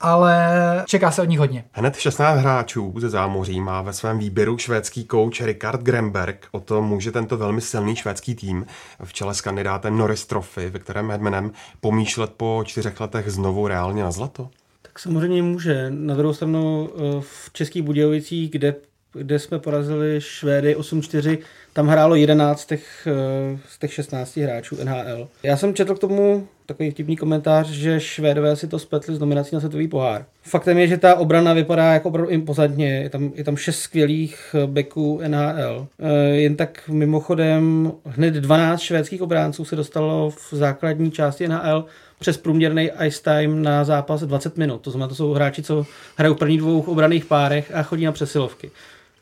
[0.00, 1.64] ale čeká se od nich hodně.
[1.72, 6.48] Hned 16 hráčů ze zámoří má ve svém výběru švédský kouč Richard Gremberg.
[6.52, 8.66] O tom může tento velmi silný švédský tým
[9.04, 11.50] v čele s kandidátem Norris Trophy, ve kterém Hedmanem
[11.80, 14.50] pomýšlet po čtyřech letech znovu reálně na zlato?
[14.82, 15.90] Tak samozřejmě může.
[15.90, 18.74] Na druhou stranu eh, v Českých Budějovicích, kde
[19.14, 21.38] kde jsme porazili Švédy 8-4.
[21.72, 25.28] Tam hrálo 11 z těch, eh, z těch 16 hráčů NHL.
[25.42, 29.54] Já jsem četl k tomu takový vtipný komentář, že Švédové si to spletli z nominací
[29.54, 30.24] na světový pohár.
[30.42, 32.96] Faktem je, že ta obrana vypadá jako opravdu impozantně.
[33.02, 35.86] Je tam, je tam šest skvělých beků NHL.
[35.98, 41.84] Eh, jen tak mimochodem hned 12 švédských obránců se dostalo v základní části NHL
[42.18, 44.80] přes průměrný ice time na zápas 20 minut.
[44.80, 48.12] To znamená, to jsou hráči, co hrají v prvních dvou obraných párech a chodí na
[48.12, 48.70] přesilovky.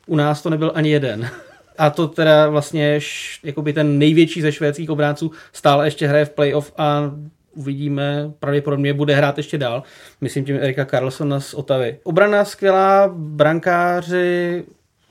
[0.07, 1.31] U nás to nebyl ani jeden.
[1.79, 3.01] A to teda vlastně
[3.43, 7.13] jakoby ten největší ze švédských obránců stále ještě hraje v playoff a
[7.55, 9.83] uvidíme, pravděpodobně bude hrát ještě dál.
[10.21, 11.99] Myslím tím Erika Carlsona z Otavy.
[12.05, 14.65] Obrana skvělá, brankáři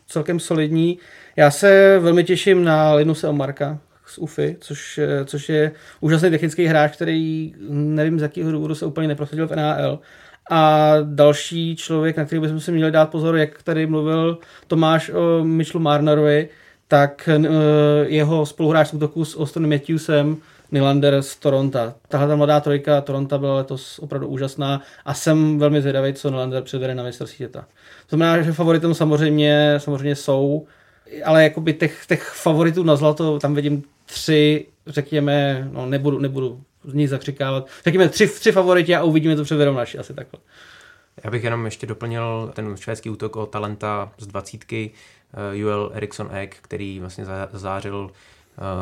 [0.08, 0.98] celkem solidní.
[1.36, 6.96] Já se velmi těším na Linuse Omarka, z UFI, což, což je úžasný technický hráč,
[6.96, 10.00] který nevím z jakého důvodu se úplně neprosadil v NHL.
[10.50, 15.44] A další člověk, na který bychom si měli dát pozor, jak tady mluvil Tomáš o
[15.44, 16.50] Mitchellu Marnerovi,
[16.88, 17.46] tak uh,
[18.06, 20.38] jeho spoluhráč z útoku s Austin Matthewsem,
[20.72, 21.94] Nylander z Toronto.
[22.08, 26.64] Tahle ta mladá trojka Toronto byla letos opravdu úžasná a jsem velmi zvědavý, co Nylander
[26.64, 27.62] předvede na mistrovství světa.
[28.10, 30.66] To znamená, že favoritem samozřejmě, samozřejmě jsou,
[31.26, 36.94] ale jakoby těch, těch favoritů na zlato tam vidím tři, řekněme, no nebudu, nebudu z
[36.94, 40.40] nich zakřikávat, řekněme tři, tři favoriti a uvidíme, co předvedou naši, asi takhle.
[41.24, 44.92] Já bych jenom ještě doplnil ten švédský útok o talenta z dvacítky,
[45.34, 48.41] uh, Joel Eriksson Ek, který vlastně zářil Eh,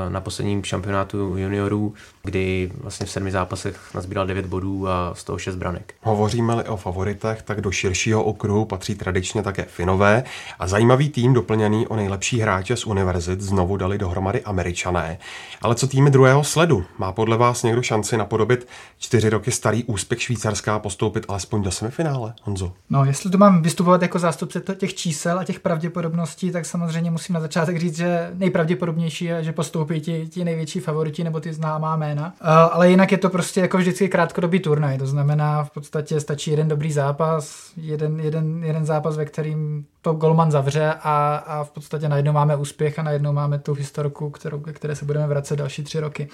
[0.09, 5.37] na posledním šampionátu juniorů, kdy vlastně v sedmi zápasech nazbíral 9 bodů a z toho
[5.37, 5.93] 6 branek.
[6.01, 10.23] Hovoříme-li o favoritech, tak do širšího okruhu patří tradičně také Finové
[10.59, 15.17] a zajímavý tým doplněný o nejlepší hráče z univerzit znovu dali dohromady Američané.
[15.61, 16.85] Ale co týmy druhého sledu?
[16.97, 21.71] Má podle vás někdo šanci napodobit čtyři roky starý úspěch Švýcarská a postoupit alespoň do
[21.71, 22.73] semifinále, Honzo?
[22.89, 27.33] No, jestli to mám vystupovat jako zástupce těch čísel a těch pravděpodobností, tak samozřejmě musím
[27.33, 31.95] na začátek říct, že nejpravděpodobnější je, že postoupí ti, ti největší favoriti nebo ty známá
[31.95, 32.25] jména.
[32.41, 36.51] Uh, ale jinak je to prostě jako vždycky krátkodobý turnaj, to znamená v podstatě stačí
[36.51, 41.71] jeden dobrý zápas, jeden, jeden, jeden zápas, ve kterým to Golman zavře a, a v
[41.71, 45.83] podstatě najednou máme úspěch a najednou máme tu historku, kterou, které se budeme vracet další
[45.83, 46.29] tři roky.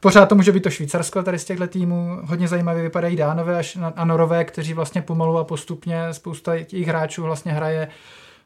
[0.00, 2.18] Pořád to může být to Švýcarsko tady z těchto týmů.
[2.24, 3.62] Hodně zajímavě vypadají Dánové
[3.96, 7.88] a Norové, kteří vlastně pomalu a postupně spousta těch hráčů vlastně hraje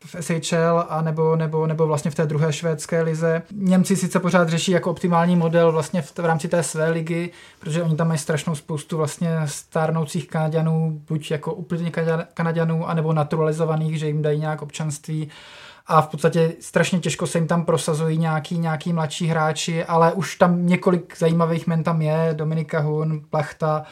[0.05, 3.43] v SHL a nebo, nebo, nebo vlastně v té druhé švédské lize.
[3.53, 7.83] Němci sice pořád řeší jako optimální model vlastně v, v rámci té své ligy, protože
[7.83, 11.91] oni tam mají strašnou spoustu vlastně stárnoucích Kanaďanů, buď jako úplně
[12.35, 15.29] Kanaďanů, anebo naturalizovaných, že jim dají nějak občanství.
[15.87, 20.37] A v podstatě strašně těžko se jim tam prosazují nějaký, nějaký mladší hráči, ale už
[20.37, 23.83] tam několik zajímavých men tam je, Dominika Hun, Plachta,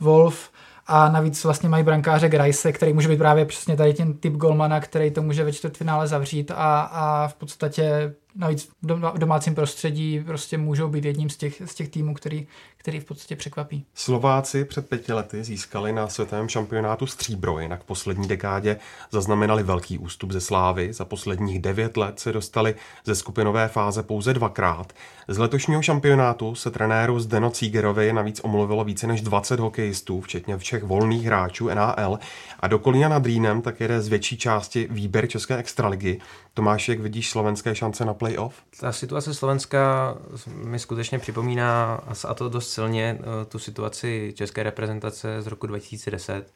[0.00, 0.50] Wolf,
[0.86, 4.80] a navíc vlastně mají brankáře Grajse, který může být právě přesně tady ten typ golmana,
[4.80, 10.58] který to může ve čtvrtfinále zavřít a, a v podstatě navíc v domácím prostředí prostě
[10.58, 12.46] můžou být jedním z těch, z těch týmů, který,
[12.76, 13.84] který v podstatě překvapí.
[13.94, 18.76] Slováci před pěti lety získali na světovém šampionátu stříbro, jinak v poslední dekádě
[19.10, 20.92] zaznamenali velký ústup ze slávy.
[20.92, 24.92] Za posledních devět let se dostali ze skupinové fáze pouze dvakrát.
[25.28, 30.84] Z letošního šampionátu se trenéru Zdeno Cígerovi navíc omluvilo více než 20 hokejistů, včetně všech
[30.84, 32.18] volných hráčů NAL
[32.60, 36.20] a do Kolína nad Rýnem tak jede z větší části výběr České extraligy.
[36.56, 38.54] Tomáš, jak vidíš slovenské šance na playoff?
[38.80, 40.14] Ta situace Slovenska
[40.46, 46.52] mi skutečně připomíná, a to dost silně, eh, tu situaci české reprezentace z roku 2010,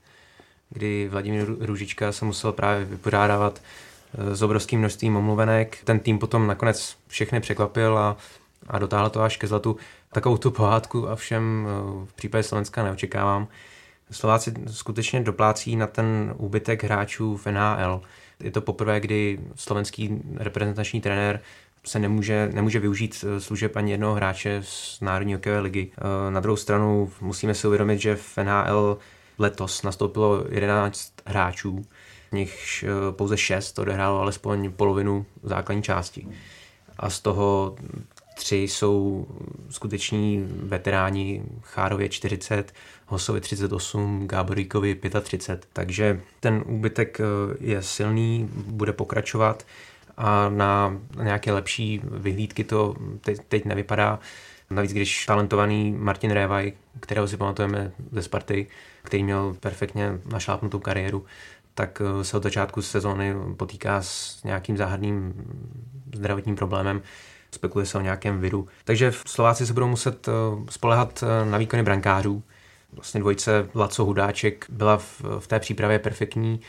[0.70, 3.62] kdy Vladimír Růžička se musel právě vypořádávat
[4.14, 5.78] eh, s obrovským množstvím omluvenek.
[5.84, 8.16] Ten tým potom nakonec všechny překvapil a,
[8.66, 9.76] a dotáhl to až ke zlatu.
[10.12, 13.48] Takovou tu pohádku a všem eh, v případě Slovenska neočekávám.
[14.10, 18.02] Slováci skutečně doplácí na ten úbytek hráčů v NHL.
[18.40, 21.40] Je to poprvé, kdy slovenský reprezentační trenér
[21.86, 25.90] se nemůže, nemůže využít eh, služeb ani jednoho hráče z Národní hokejové ligy.
[25.98, 28.98] Eh, na druhou stranu musíme si uvědomit, že v NHL
[29.38, 31.84] letos nastoupilo 11 hráčů,
[32.30, 36.26] z nich eh, pouze 6 odehrálo alespoň polovinu základní části.
[36.98, 37.76] A z toho
[38.34, 39.26] tři jsou
[39.70, 42.72] skuteční veteráni Chárově 40,
[43.10, 45.68] Hosovi 38, Gáboríkovi 35.
[45.72, 47.18] Takže ten úbytek
[47.60, 49.66] je silný, bude pokračovat
[50.16, 52.94] a na nějaké lepší vyhlídky to
[53.48, 54.18] teď, nevypadá.
[54.70, 58.66] Navíc, když talentovaný Martin Révaj, kterého si pamatujeme ze Sparty,
[59.02, 61.24] který měl perfektně našlápnutou kariéru,
[61.74, 65.34] tak eh, se od začátku sezóny potýká s nějakým záhadným
[66.14, 67.02] zdravotním problémem.
[67.50, 68.68] Spekuluje se o nějakém viru.
[68.84, 70.32] Takže Slováci se budou muset eh,
[70.70, 72.42] spolehat eh, na výkony brankářů.
[72.92, 76.60] Vlastně dvojice Laco Hudáček byla v, v té přípravě perfektní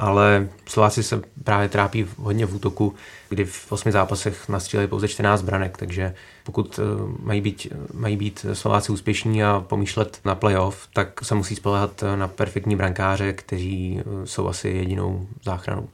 [0.00, 2.94] ale Slováci se právě trápí hodně v útoku,
[3.28, 6.14] kdy v osmi zápasech nastříleli pouze 14 branek, takže
[6.44, 6.82] pokud eh,
[7.22, 12.28] mají být, mají být Slováci úspěšní a pomýšlet na playoff, tak se musí spolehat na
[12.28, 15.88] perfektní brankáře, kteří eh, jsou asi jedinou záchranou.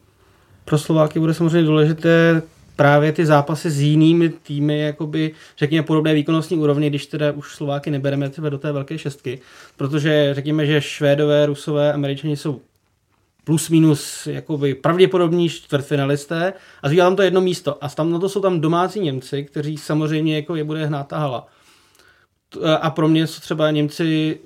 [0.65, 2.43] Pro Slováky bude samozřejmě důležité
[2.77, 7.91] právě ty zápasy s jinými týmy, jakoby, řekněme, podobné výkonnostní úrovni, když teda už Slováky
[7.91, 9.41] nebereme třeba do té velké šestky,
[9.77, 12.61] protože řekněme, že Švédové, Rusové, Američani jsou
[13.45, 17.85] plus minus jakoby pravděpodobní čtvrtfinalisté a zbývá tam to jedno místo.
[17.85, 21.19] A tam na to jsou tam domácí Němci, kteří samozřejmě jako je bude hnát ta
[21.19, 21.47] hala.
[22.81, 24.39] A pro mě jsou třeba Němci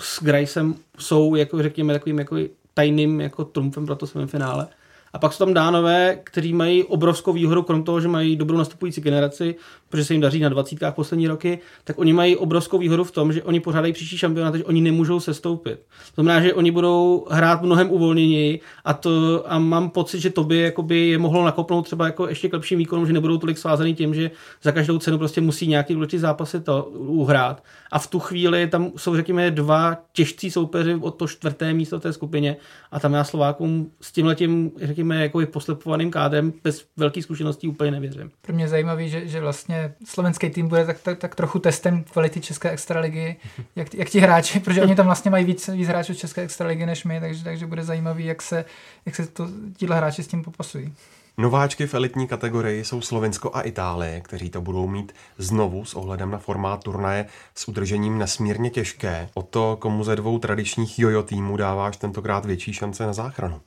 [0.00, 2.36] s Grajsem jsou, jako řekněme, takovým jako
[2.74, 4.66] tajným jako trumfem pro to finále.
[5.12, 9.00] A pak jsou tam dánové, kteří mají obrovskou výhodu, krom toho, že mají dobrou nastupující
[9.00, 9.54] generaci,
[9.88, 13.32] protože se jim daří na dvacítkách poslední roky, tak oni mají obrovskou výhodu v tom,
[13.32, 15.78] že oni pořádají příští šampionát, takže oni nemůžou sestoupit.
[16.14, 20.44] To znamená, že oni budou hrát mnohem uvolněněji a, to, a mám pocit, že to
[20.44, 23.94] by jakoby je mohlo nakopnout třeba jako ještě k lepším výkonům, že nebudou tolik svázaný
[23.94, 24.30] tím, že
[24.62, 27.62] za každou cenu prostě musí nějaký důležitý zápasy to uhrát.
[27.92, 32.12] A v tu chvíli tam jsou, řekněme, dva těžcí soupeři od to čtvrté místo té
[32.12, 32.56] skupině
[32.90, 38.30] a tam já Slovákům s tímhletím, řekněme, jako poslepovaným kádrem bez velkých zkušeností úplně nevěřím.
[38.42, 42.40] Pro mě zajímavý, že, že vlastně slovenský tým bude tak, tak, tak trochu testem kvality
[42.40, 43.36] České extraligy,
[43.76, 47.04] jak, jak ti hráči, protože oni tam vlastně mají víc, víc hráčů České extraligy než
[47.04, 48.64] my, takže, takže bude zajímavý, jak se,
[49.06, 50.94] jak se to, tíhle hráči s tím popasují.
[51.40, 56.30] Nováčky v elitní kategorii jsou Slovensko a Itálie, kteří to budou mít znovu s ohledem
[56.30, 59.28] na formát turnaje s udržením nesmírně těžké.
[59.34, 63.60] O to, komu ze dvou tradičních jojo týmů dáváš tentokrát větší šance na záchranu?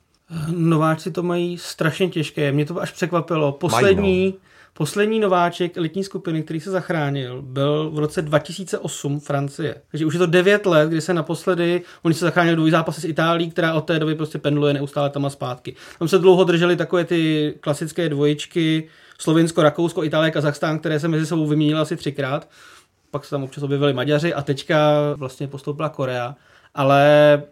[0.56, 2.52] Nováčci to mají strašně těžké.
[2.52, 3.52] Mě to až překvapilo.
[3.52, 4.38] Poslední, Mají, no
[4.74, 9.74] Poslední nováček letní skupiny, který se zachránil, byl v roce 2008 Francie.
[9.90, 13.04] Takže už je to 9 let, kdy se naposledy, oni se zachránili dvoj zápasy s
[13.04, 15.74] Itálií, která od té doby prostě pendluje neustále tam a zpátky.
[15.98, 21.26] Tam se dlouho drželi takové ty klasické dvojičky, Slovinsko, Rakousko, Itálie, Kazachstán, které se mezi
[21.26, 22.48] sebou vyměnily asi třikrát.
[23.10, 26.36] Pak se tam občas objevili Maďaři a teďka vlastně postoupila Korea.
[26.74, 27.42] Ale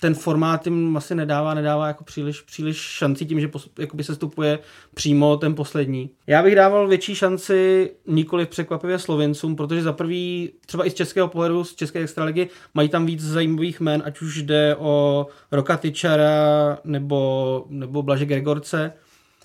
[0.00, 3.68] ten formát jim asi nedává, nedává jako příliš, příliš šanci tím, že pos,
[4.02, 4.58] se stupuje
[4.94, 6.10] přímo ten poslední.
[6.26, 11.28] Já bych dával větší šanci nikoli překvapivě Slovincům, protože za prvý, třeba i z českého
[11.28, 16.78] pohledu, z české extraligy, mají tam víc zajímavých men, ať už jde o Roka Tyčara
[16.84, 18.92] nebo, nebo Blaže Gregorce.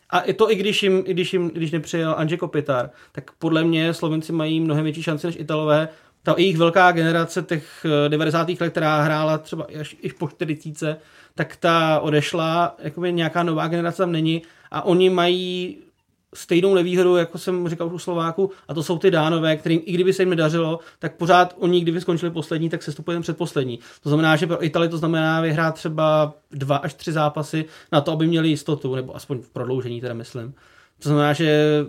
[0.10, 3.64] A i to, i když jim, i když jim, když nepřijel Anže Kopitar, tak podle
[3.64, 5.90] mě Slovenci mají mnohem větší šanci než Italové
[6.26, 8.50] ta jejich velká generace těch 90.
[8.50, 11.00] Eh, let, která hrála třeba až, až po 40,
[11.36, 15.78] tak ta odešla, jakoby nějaká nová generace tam není a oni mají
[16.34, 20.14] stejnou nevýhodu, jako jsem říkal u Slováku, a to jsou ty dánové, kterým i kdyby
[20.14, 23.80] se jim nedařilo, tak pořád oni, kdyby skončili poslední, tak se stupujeme předposlední.
[24.04, 28.12] To znamená, že pro Itali to znamená vyhrát třeba dva až tři zápasy na to,
[28.12, 30.54] aby měli jistotu, nebo aspoň v prodloužení teda myslím.
[31.00, 31.86] To znamená, že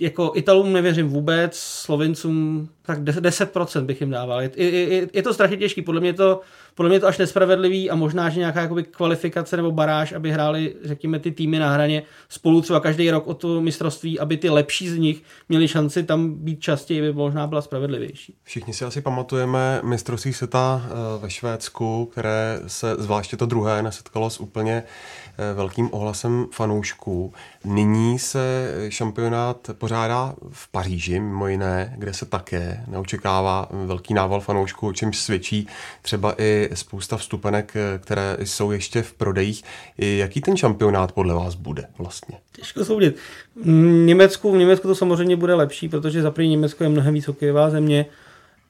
[0.00, 4.42] jako Italům nevěřím vůbec, Slovincům tak 10% bych jim dával.
[4.42, 6.40] Je, je, je to strašně těžký, podle mě to,
[6.74, 10.74] podle mě to až nespravedlivý a možná, že nějaká jakoby kvalifikace nebo baráž, aby hráli,
[10.84, 14.88] řekněme, ty týmy na hraně spolu třeba každý rok o to mistrovství, aby ty lepší
[14.88, 18.34] z nich měli šanci tam být častěji, by možná byla spravedlivější.
[18.42, 24.30] Všichni si asi pamatujeme mistrovství světa eh, ve Švédsku, které se zvláště to druhé nesetkalo
[24.30, 27.32] s úplně eh, velkým ohlasem fanoušků.
[27.64, 34.88] Nyní se šampionát pořádá v Paříži, mimo jiné, kde se také neočekává velký nával fanoušků,
[34.88, 35.66] o čemž svědčí
[36.02, 39.64] třeba i spousta vstupenek, které jsou ještě v prodejích.
[39.98, 42.38] Jaký ten šampionát podle vás bude vlastně?
[42.52, 43.16] Těžko soudit.
[43.56, 43.68] V
[44.06, 47.70] Německu, v Německu to samozřejmě bude lepší, protože za první Německo je mnohem víc hokejová
[47.70, 48.06] země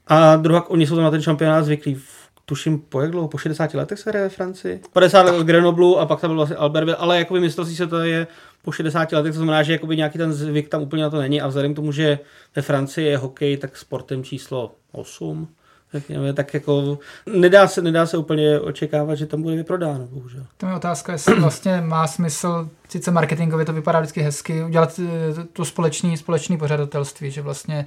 [0.06, 2.00] a druhá, oni jsou na ten šampionát zvyklí
[2.46, 4.80] tuším po jak dlouho, po 60 letech se hraje ve Francii.
[4.92, 7.98] 50 let od Grenoblu a pak tam byl vlastně Albert, ale jakoby mistrovství se to
[7.98, 8.26] je
[8.62, 11.40] po 60 letech, to znamená, že jakoby nějaký ten zvyk tam úplně na to není
[11.40, 12.18] a vzhledem k tomu, že
[12.56, 15.48] ve Francii je hokej, tak sportem číslo 8,
[15.92, 20.46] řekněme, tak jako nedá se, nedá se úplně očekávat, že tam bude vyprodáno, bohužel.
[20.56, 25.44] To je otázka, jestli vlastně má smysl, sice marketingově to vypadá vždycky hezky, udělat eh,
[25.52, 27.86] to společný, společný pořadatelství, že vlastně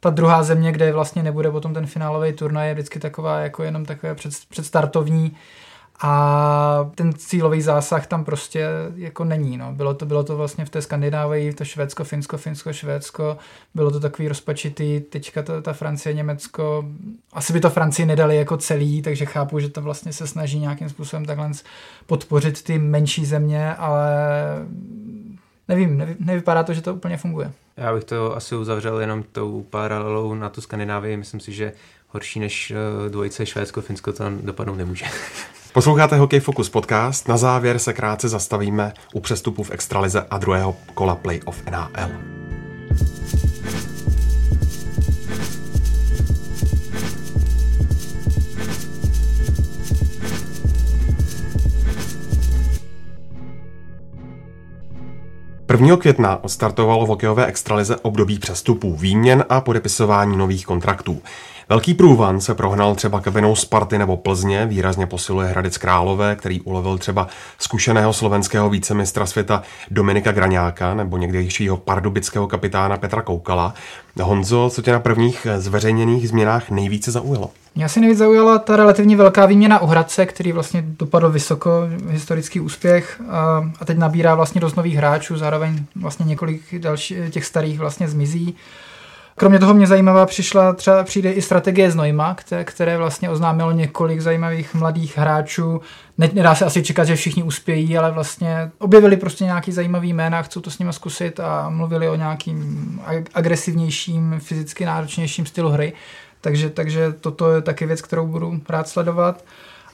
[0.00, 3.84] ta druhá země, kde vlastně nebude potom ten finálový turnaj, je vždycky taková jako jenom
[3.84, 5.36] takové před, předstartovní
[6.00, 9.56] a ten cílový zásah tam prostě jako není.
[9.56, 9.72] No.
[9.72, 13.36] Bylo, to, bylo to vlastně v té Skandinávii, to Švédsko, Finsko, Finsko, Švédsko,
[13.74, 16.84] bylo to takový rozpačitý, teďka to, ta Francie, Německo,
[17.32, 20.88] asi by to Francii nedali jako celý, takže chápu, že to vlastně se snaží nějakým
[20.88, 21.50] způsobem takhle
[22.06, 24.12] podpořit ty menší země, ale
[25.68, 27.52] nevím, nevy, nevypadá to, že to úplně funguje.
[27.76, 31.16] Já bych to asi uzavřel jenom tou paralelou na tu Skandinávii.
[31.16, 31.72] Myslím si, že
[32.08, 35.04] horší než eh, dvojice Švédsko, Finsko to dopadnout nemůže.
[35.72, 37.28] Posloucháte Hokej Focus podcast.
[37.28, 42.38] Na závěr se krátce zastavíme u přestupu v extralize a druhého kola playoff NHL.
[55.68, 61.22] Prvního května odstartovalo v hokejové extralize období přestupů, výměn a podepisování nových kontraktů.
[61.70, 66.98] Velký průvan se prohnal třeba kabinou Sparty nebo Plzně, výrazně posiluje Hradec Králové, který ulovil
[66.98, 73.74] třeba zkušeného slovenského vícemistra světa Dominika Graňáka nebo někdejšího pardubického kapitána Petra Koukala.
[74.22, 77.50] Honzo, co tě na prvních zveřejněných změnách nejvíce zaujalo?
[77.74, 81.70] Mě asi nejvíc zaujala ta relativně velká výměna u Hradce, který vlastně dopadl vysoko,
[82.08, 87.44] historický úspěch a, a teď nabírá vlastně dost nových hráčů, zároveň vlastně několik dalších těch
[87.44, 88.56] starých vlastně zmizí.
[89.38, 94.20] Kromě toho mě zajímavá přišla, třeba přijde i strategie z Nojma, které, vlastně oznámilo několik
[94.20, 95.80] zajímavých mladých hráčů.
[96.18, 100.42] Ne, nedá se asi čekat, že všichni uspějí, ale vlastně objevili prostě nějaký zajímavý jména,
[100.42, 103.00] chcou to s nimi zkusit a mluvili o nějakým
[103.34, 105.92] agresivnějším, fyzicky náročnějším stylu hry.
[106.40, 109.44] Takže, takže toto je taky věc, kterou budu rád sledovat.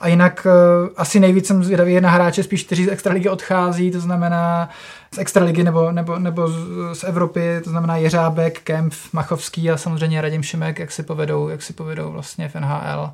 [0.00, 4.00] A jinak uh, asi nejvíc jsem zvědavý na hráče, spíš kteří z extraligy odchází, to
[4.00, 4.68] znamená
[5.14, 6.48] z extraligy nebo, nebo, nebo
[6.92, 11.62] z, Evropy, to znamená Jeřábek, Kemp, Machovský a samozřejmě Radim Šimek, jak si povedou, jak
[11.62, 13.10] si povedou vlastně v NHL.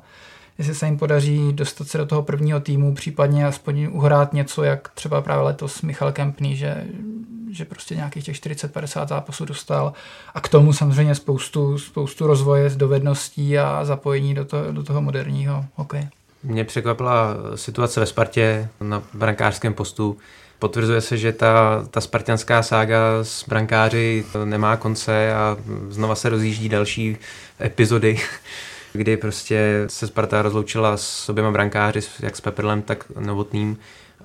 [0.57, 4.89] Jestli se jim podaří dostat se do toho prvního týmu, případně aspoň uhrát něco, jak
[4.93, 6.83] třeba právě letos Michal Kempný, že,
[7.51, 9.93] že prostě nějakých těch 40-50 zápasů dostal
[10.33, 15.65] a k tomu samozřejmě spoustu, spoustu rozvoje, dovedností a zapojení do toho, do toho moderního
[15.75, 16.09] hokeje.
[16.43, 20.17] Mě překvapila situace ve Spartě na brankářském postu.
[20.61, 25.57] Potvrzuje se, že ta, ta spartianská sága s brankáři nemá konce a
[25.89, 27.17] znova se rozjíždí další
[27.61, 28.19] epizody,
[28.93, 33.77] kdy prostě se Sparta rozloučila s oběma brankáři, jak s Pepperlem, tak Novotným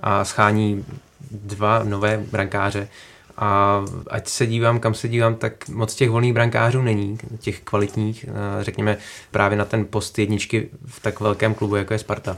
[0.02, 0.84] a schání
[1.30, 2.88] dva nové brankáře.
[3.36, 3.80] A
[4.10, 8.26] ať se dívám, kam se dívám, tak moc těch volných brankářů není, těch kvalitních,
[8.60, 8.96] řekněme
[9.30, 12.36] právě na ten post jedničky v tak velkém klubu, jako je Sparta.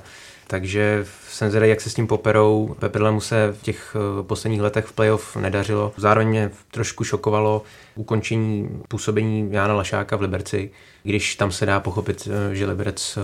[0.51, 2.77] Takže jsem zvědavý, jak se s tím poperou.
[2.79, 5.93] Peperlemu se v těch eh, posledních letech v playoff nedařilo.
[5.97, 7.63] Zároveň mě trošku šokovalo
[7.95, 10.71] ukončení působení Jána Lašáka v Liberci,
[11.03, 13.19] když tam se dá pochopit, eh, že Liberec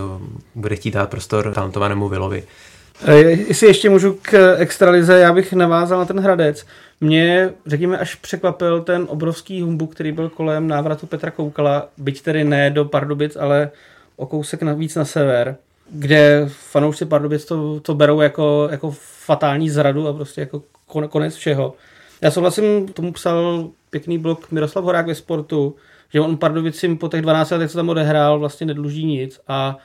[0.54, 2.44] bude chtít dát prostor talentovanému Vilovi.
[3.48, 6.66] Jestli ještě můžu k extralize, já bych navázal na ten Hradec.
[7.00, 12.44] Mě, řekněme, až překvapil ten obrovský humbuk, který byl kolem návratu Petra Koukala, byť tedy
[12.44, 13.70] ne do Pardubic, ale
[14.16, 15.56] o kousek navíc na sever,
[15.90, 20.62] kde fanoušci Pardubic to, to berou jako, jako fatální zradu a prostě jako
[21.08, 21.74] konec všeho.
[22.20, 25.76] Já souhlasím, tomu psal pěkný blok Miroslav Horák ve sportu,
[26.12, 29.76] že on Pardubicím po těch 12 letech, co tam odehrál, vlastně nedluží nic a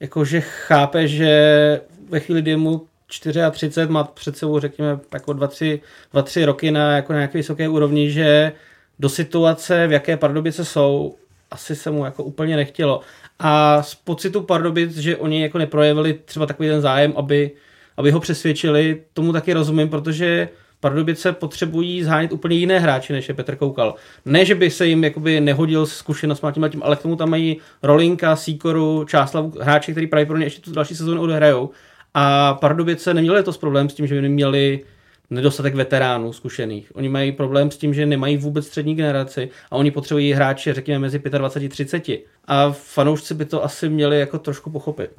[0.00, 5.80] jakože chápe, že ve chvíli, kdy mu 34, má před sebou, řekněme, jako 2-3,
[6.14, 8.52] 2-3 roky na jako nějaké vysoké úrovni, že
[8.98, 11.16] do situace, v jaké Pardubice jsou,
[11.50, 13.00] asi se mu jako úplně nechtělo.
[13.38, 17.50] A z pocitu Pardubic, že oni jako neprojevili třeba takový ten zájem, aby,
[17.96, 20.48] aby ho přesvědčili, tomu taky rozumím, protože
[20.80, 23.94] Pardubice potřebují zhánět úplně jiné hráče, než je Petr Koukal.
[24.24, 27.30] Ne, že by se jim jakoby nehodil zkušenost s tím, tím, ale k tomu tam
[27.30, 31.70] mají Rolinka, Sýkoru, Čáslav, hráči, který pravděpodobně ještě tu další sezónu odehrajou.
[32.14, 34.84] A Pardubice neměli to problém s tím, že by neměli
[35.30, 36.96] nedostatek veteránů zkušených.
[36.96, 40.98] Oni mají problém s tím, že nemají vůbec střední generaci a oni potřebují hráče, řekněme,
[40.98, 42.08] mezi 25 a 30.
[42.44, 45.10] A fanoušci by to asi měli jako trošku pochopit.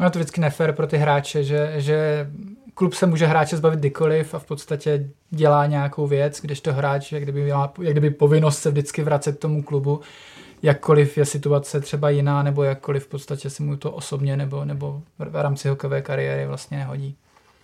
[0.00, 2.26] No je to vždycky nefér pro ty hráče, že, že
[2.74, 7.12] klub se může hráče zbavit kdykoliv a v podstatě dělá nějakou věc, když to hráč,
[7.12, 10.00] jak kdyby, měla, jak kdyby povinnost se vždycky vracet k tomu klubu,
[10.62, 15.02] jakkoliv je situace třeba jiná, nebo jakkoliv v podstatě si mu to osobně nebo, nebo
[15.18, 17.16] v rámci hokejové kariéry vlastně nehodí.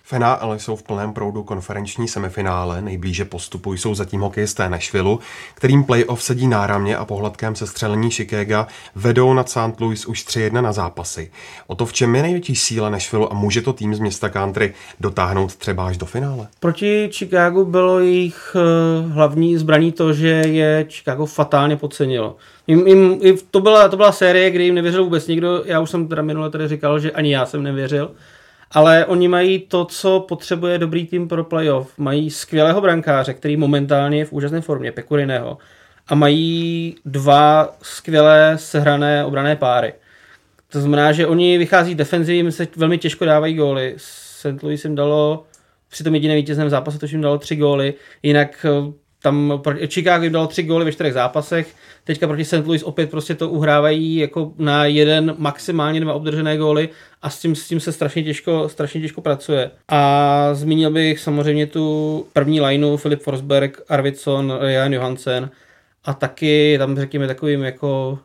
[0.09, 5.18] V NHL jsou v plném proudu konferenční semifinále, nejblíže postupu jsou zatím hokejisté Nashville,
[5.54, 9.80] kterým playoff sedí náramně a pohledkem se střelení Chicago vedou nad St.
[9.80, 11.30] Louis už 3-1 na zápasy.
[11.66, 14.74] O to, v čem je největší síla Nashville a může to tým z města country
[15.00, 16.48] dotáhnout třeba až do finále?
[16.61, 22.36] Proti Chicago bylo jejich eh, hlavní zbraní to, že je Chicago fatálně podcenilo.
[22.66, 25.62] Jim, jim, to, byla, to byla série, kdy jim nevěřil vůbec nikdo.
[25.64, 28.11] Já už jsem teda minule tady říkal, že ani já jsem nevěřil
[28.71, 31.99] ale oni mají to, co potřebuje dobrý tým pro playoff.
[31.99, 35.59] Mají skvělého brankáře, který momentálně je v úžasné formě, Pekuriného,
[36.09, 39.93] a mají dva skvělé sehrané obrané páry.
[40.69, 43.95] To znamená, že oni vychází defenzivně, se velmi těžko dávají góly.
[43.97, 44.62] St.
[44.62, 45.45] Louis jim dalo
[45.89, 47.95] při tom jediném vítězném zápase, to jim dalo tři góly.
[48.23, 48.67] Jinak
[49.23, 52.67] tam Chicago jim dalo tři góly ve čtyřech zápasech, teďka proti St.
[52.67, 56.89] Louis opět prostě to uhrávají jako na jeden, maximálně dva obdržené góly
[57.23, 59.71] a s tím, s tím se strašně těžko, strašně těžko pracuje.
[59.89, 65.51] A zmínil bych samozřejmě tu první lineu Filip Forsberg, Arvidsson, Jan Johansen
[66.05, 68.19] a taky tam řekněme takovým jako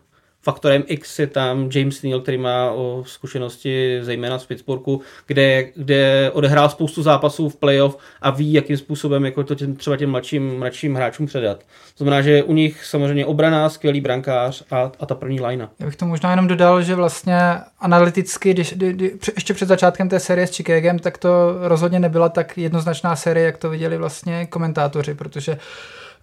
[0.44, 6.32] faktorem X je tam James Neal, který má o zkušenosti zejména z Pittsburghu, kde, kde
[6.34, 10.60] odehrál spoustu zápasů v playoff a ví, jakým způsobem jako to těm, třeba těm mladším,
[10.60, 11.60] mladším hráčům předat.
[11.98, 15.70] To znamená, že u nich samozřejmě obrana, skvělý brankář a, a ta první lajna.
[15.80, 17.36] Já bych to možná jenom dodal, že vlastně
[17.80, 21.30] analyticky, když, kdy, kdy, ještě před začátkem té série s Chicagem, tak to
[21.62, 25.58] rozhodně nebyla tak jednoznačná série, jak to viděli vlastně komentátoři, protože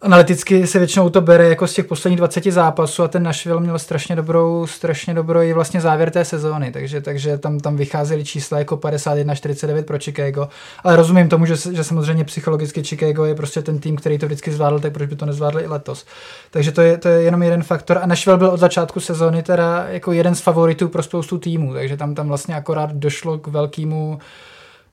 [0.01, 3.79] analyticky se většinou to bere jako z těch posledních 20 zápasů a ten Nashville měl
[3.79, 8.59] strašně dobrou, strašně dobrou i vlastně závěr té sezóny, takže, takže tam, tam vycházely čísla
[8.59, 10.49] jako 51-49 pro Chicago,
[10.85, 14.53] ale rozumím tomu, že, že samozřejmě psychologicky Chicago je prostě ten tým, který to vždycky
[14.53, 16.07] zvládl, tak proč by to nezvládli i letos.
[16.51, 19.87] Takže to je, to je jenom jeden faktor a Nashville byl od začátku sezóny teda
[19.89, 24.19] jako jeden z favoritů pro spoustu týmů, takže tam, tam vlastně akorát došlo k velkému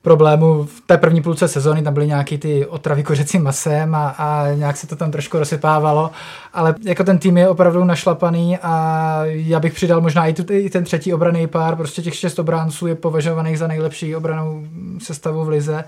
[0.06, 4.52] problémů v té první půlce sezóny, tam byly nějaký ty otravy kořecím masem a, a
[4.54, 6.10] nějak se to tam trošku rozsypávalo,
[6.52, 10.70] ale jako ten tým je opravdu našlapaný a já bych přidal možná i, tu, i
[10.70, 14.64] ten třetí obraný pár, prostě těch šest obránců je považovaných za nejlepší obranou
[14.98, 15.84] sestavu v lize.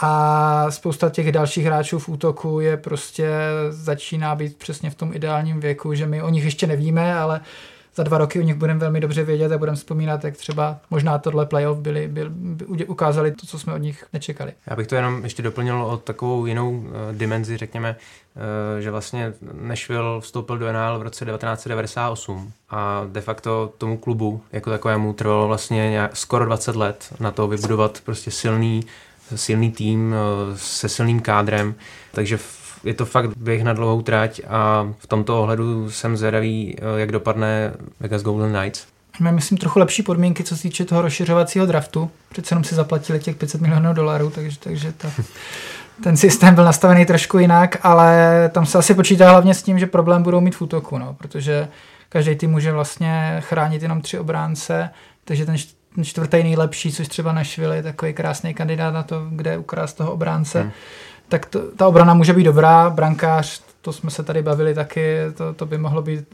[0.00, 3.30] A spousta těch dalších hráčů v útoku je prostě
[3.70, 7.40] začíná být přesně v tom ideálním věku, že my o nich ještě nevíme, ale
[7.98, 11.18] za dva roky o nich budeme velmi dobře vědět a budeme vzpomínat, jak třeba možná
[11.18, 14.52] tohle playoff byli, byli, by ukázali to, co jsme od nich nečekali.
[14.66, 19.32] Já bych to jenom ještě doplnil o takovou jinou uh, dimenzi, řekněme, uh, že vlastně
[19.52, 25.48] Nashville vstoupil do NHL v roce 1998 a de facto tomu klubu jako takovému trvalo
[25.48, 28.84] vlastně nějak, skoro 20 let na to vybudovat prostě silný
[29.36, 30.14] silný tým
[30.48, 31.74] uh, se silným kádrem,
[32.12, 36.76] takže v je to fakt běh na dlouhou trať a v tomto ohledu jsem zvědavý,
[36.78, 38.86] eh, jak dopadne Vegas Golden Knights.
[39.20, 42.10] Máme, myslím, trochu lepší podmínky, co se týče toho rozšiřovacího draftu.
[42.28, 45.10] Přece jenom si zaplatili těch 500 milionů dolarů, takže, takže ta,
[46.02, 49.86] ten systém byl nastavený trošku jinak, ale tam se asi počítá hlavně s tím, že
[49.86, 51.68] problém budou mít v útoku, no, protože
[52.08, 54.90] každý tým může vlastně chránit jenom tři obránce,
[55.24, 55.56] takže ten
[56.04, 60.62] čtvrtý nejlepší, což třeba Nashville je takový krásný kandidát na to, kde ukrást toho obránce.
[60.62, 60.72] Hmm
[61.28, 65.54] tak to, ta obrana může být dobrá, brankář, to jsme se tady bavili taky, to,
[65.54, 66.24] to by mohlo být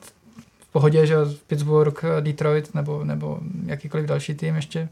[0.60, 1.16] v pohodě, že
[1.46, 4.88] Pittsburgh, Detroit nebo, nebo jakýkoliv další tým ještě.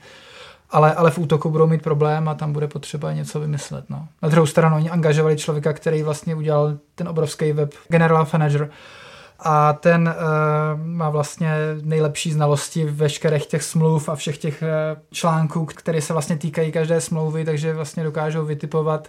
[0.71, 3.85] Ale, ale v útoku budou mít problém a tam bude potřeba něco vymyslet.
[3.91, 4.09] No.
[4.23, 8.71] Na druhou stranu oni angažovali člověka, který vlastně udělal ten obrovský web General Manager
[9.39, 11.51] a ten uh, má vlastně
[11.83, 17.01] nejlepší znalosti veškerých těch smluv a všech těch uh, článků, které se vlastně týkají každé
[17.01, 19.09] smlouvy, takže vlastně dokážou vytipovat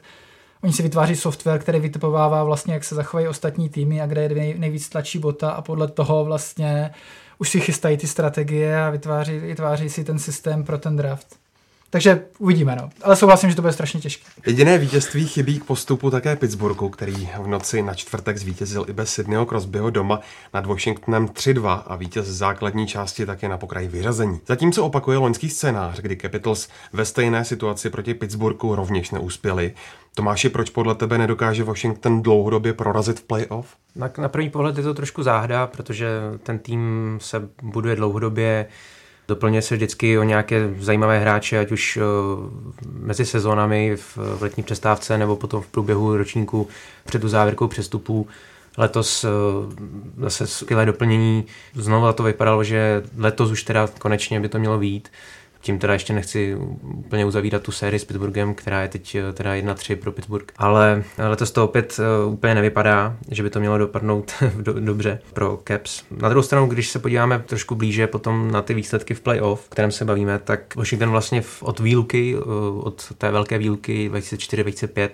[0.63, 4.55] Oni si vytváří software, který vytipovává vlastně, jak se zachovají ostatní týmy a kde je
[4.57, 6.91] nejvíc tlačí bota a podle toho vlastně
[7.37, 11.27] už si chystají ty strategie a vytváří, vytváří si ten systém pro ten draft.
[11.89, 12.89] Takže uvidíme, no.
[13.01, 14.23] Ale souhlasím, že to bude strašně těžké.
[14.45, 19.13] Jediné vítězství chybí k postupu také Pittsburghu, který v noci na čtvrtek zvítězil i bez
[19.13, 20.19] Sydneyho Crosbyho doma
[20.53, 24.39] nad Washingtonem 3-2 a vítěz základní části také na pokraji vyřazení.
[24.47, 29.73] Zatímco opakuje loňský scénář, kdy Capitals ve stejné situaci proti Pittsburghu rovněž neuspěli.
[30.15, 33.75] Tomáši, proč podle tebe nedokáže Washington dlouhodobě prorazit v playoff?
[33.95, 36.07] Na, na první pohled je to trošku záhda, protože
[36.43, 38.67] ten tým se buduje dlouhodobě
[39.27, 42.01] Doplňuje se vždycky o nějaké zajímavé hráče, ať už eh,
[42.91, 46.67] mezi sezónami v, v letní přestávce nebo potom v průběhu ročníku
[47.05, 48.27] před tu závěrkou přestupů.
[48.77, 49.27] Letos eh,
[50.17, 51.45] zase skvělé doplnění.
[51.73, 55.09] Znovu to vypadalo, že letos už teda konečně by to mělo být
[55.63, 59.53] tím teda ještě nechci úplně uzavírat tu sérii s Pittsburghem, která je teď eh, teda
[59.53, 60.45] 1-3 pro Pittsburgh.
[60.57, 65.59] Ale letos to opět eh, úplně nevypadá, že by to mělo dopadnout do, dobře pro
[65.67, 66.03] Caps.
[66.11, 69.91] Na druhou stranu, když se podíváme trošku blíže potom na ty výsledky v playoff, kterém
[69.91, 72.43] se bavíme, tak Washington vlastně od výluky, eh,
[72.83, 75.09] od té velké výluky 2004-2005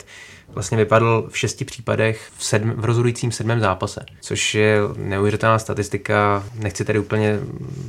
[0.54, 6.44] vlastně vypadl v šesti případech v, sedm, v rozhodujícím sedmém zápase, což je neuvěřitelná statistika.
[6.56, 7.40] Nechci tady úplně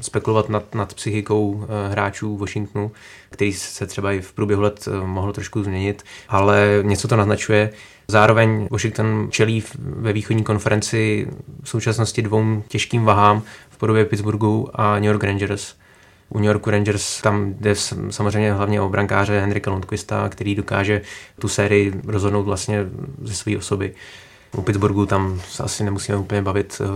[0.01, 2.93] spekulovat nad, nad psychikou eh, hráčů Washingtonu,
[3.31, 7.71] který se třeba i v průběhu let eh, mohl trošku změnit, ale něco to naznačuje.
[8.09, 11.29] Zároveň Washington čelí ve východní konferenci
[11.63, 15.75] v současnosti dvou těžkým vahám v podobě Pittsburghu a New York Rangers
[16.31, 17.75] u New Yorku Rangers tam jde
[18.11, 21.03] samozřejmě hlavně o brankáře Henrika Lundqvista, který dokáže
[21.39, 22.87] tu sérii rozhodnout vlastně
[23.23, 23.95] ze své osoby.
[24.57, 26.87] U Pittsburghu tam se asi nemusíme úplně bavit, eh,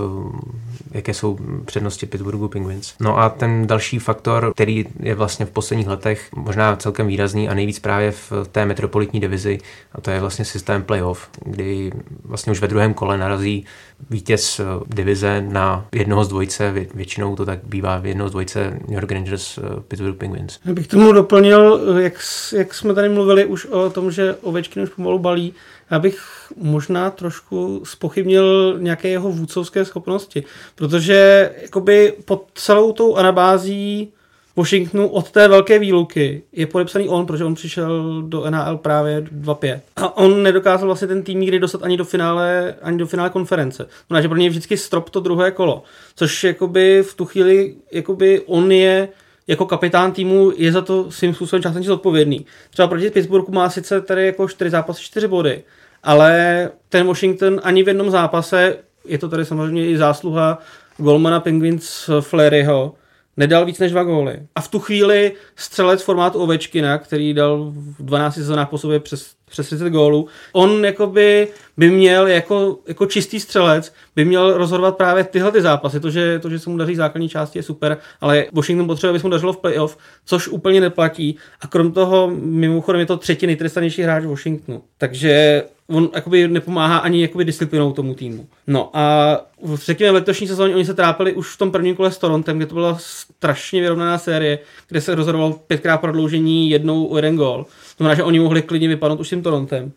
[0.91, 2.95] jaké jsou přednosti Pittsburghu Penguins.
[3.01, 7.55] No a ten další faktor, který je vlastně v posledních letech možná celkem výrazný a
[7.55, 9.59] nejvíc právě v té metropolitní divizi,
[9.93, 11.93] a to je vlastně systém playoff, kdy
[12.25, 13.65] vlastně už ve druhém kole narazí
[14.11, 18.71] vítěz eh, divize na jednoho z dvojce, většinou to tak bývá v jednoho z dvojce
[18.71, 20.59] New York Rangers, eh, Pittsburgh Penguins.
[20.65, 22.15] Já bych tomu doplnil, jak,
[22.57, 25.55] jak jsme tady mluvili už o tom, že Ovečkin už pomalu balí,
[25.91, 26.19] já bych
[26.57, 34.13] možná trošku spochybnil nějaké jeho vůdcovské schopnosti, protože jakoby pod celou tou anabází
[34.57, 39.81] Washingtonu od té velké výluky je podepsaný on, protože on přišel do NHL právě 2-5.
[39.97, 43.89] A on nedokázal vlastně ten tým nikdy dostat ani do finále, ani do finále konference.
[44.07, 45.83] Znamená, že pro něj vždycky strop to druhé kolo.
[46.17, 49.09] Což jakoby v tu chvíli jakoby on je
[49.47, 52.47] jako kapitán týmu je za to svým způsobem částečně zodpovědný.
[52.71, 55.63] Třeba proti Pittsburghu má sice tady jako 4 zápasy, 4 body,
[56.03, 60.59] ale ten Washington ani v jednom zápase, je to tady samozřejmě i zásluha
[60.97, 62.95] golmana Penguins Fleryho,
[63.37, 64.39] nedal víc než dva góly.
[64.55, 69.35] A v tu chvíli střelec formátu Ovečkina, který dal v 12 sezónách po sobě přes,
[69.51, 75.25] přes 30 gólů, on jakoby by měl jako, jako čistý střelec, by měl rozhodovat právě
[75.25, 76.01] tyhle ty zápasy.
[76.01, 79.21] To že, to, že se mu daří základní části, je super, ale Washington potřebuje, aby
[79.21, 81.37] se mu dařilo v playoff, což úplně neplatí.
[81.61, 84.83] A krom toho, mimochodem, je to třetí nejtrestanější hráč Washingtonu.
[84.99, 88.47] Takže on jakoby nepomáhá ani jakoby disciplinou tomu týmu.
[88.67, 89.37] No a
[89.75, 92.67] řekněme v letošní sezóně oni se trápili už v tom prvním kole s Torontem, kde
[92.67, 94.59] to byla strašně vyrovnaná série,
[94.89, 97.65] kde se rozhodoval pětkrát prodloužení jednou o jeden gol.
[97.65, 99.93] To znamená, že oni mohli klidně vypadnout už s tím Torontem.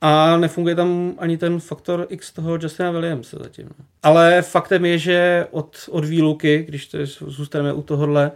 [0.00, 3.68] A nefunguje tam ani ten faktor X toho Justina Williamse zatím.
[4.02, 8.32] Ale faktem je, že od, od výluky, když to zůstaneme u tohohle,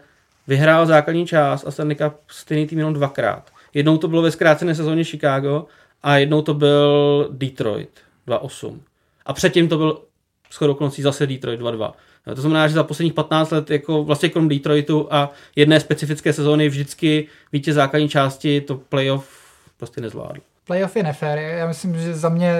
[0.47, 3.51] vyhrál základní část a Stanley Cup stejný tým jenom dvakrát.
[3.75, 5.67] Jednou to bylo ve zkrácené sezóně Chicago
[6.05, 7.91] a jednou to byl Detroit
[8.29, 8.79] 2-8.
[9.27, 10.01] A předtím to byl
[10.51, 11.93] skoro okolností zase Detroit 2-2.
[12.35, 16.69] To znamená, že za posledních 15 let, jako vlastně krom Detroitu a jedné specifické sezóny
[16.69, 19.29] vždycky vítěz základní části to playoff
[19.77, 20.41] prostě nezvládl.
[20.67, 21.39] Playoff je nefér.
[21.39, 22.55] Já myslím, že za mě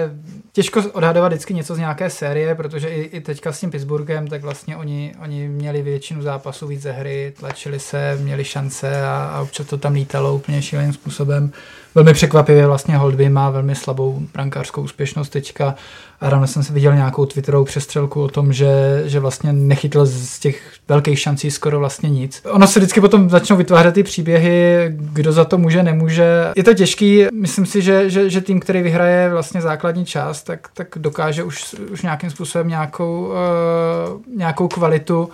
[0.51, 4.41] těžko odhadovat vždycky něco z nějaké série, protože i, i teďka s tím Pittsburghem, tak
[4.41, 9.41] vlastně oni, oni měli většinu zápasů víc ze hry, tlačili se, měli šance a, a
[9.41, 11.51] občas to tam lítalo úplně šíleným způsobem
[11.95, 15.75] velmi překvapivě vlastně Holdby má velmi slabou brankářskou úspěšnost teďka.
[16.21, 20.39] A ráno jsem se viděl nějakou twitterovou přestřelku o tom, že, že vlastně nechytl z
[20.39, 22.41] těch velkých šancí skoro vlastně nic.
[22.51, 26.51] Ono se vždycky potom začnou vytvářet ty příběhy, kdo za to může, nemůže.
[26.55, 30.67] Je to těžký, myslím si, že, že, že tým, který vyhraje vlastně základní část, tak,
[30.73, 35.29] tak dokáže už, už nějakým způsobem nějakou, uh, nějakou kvalitu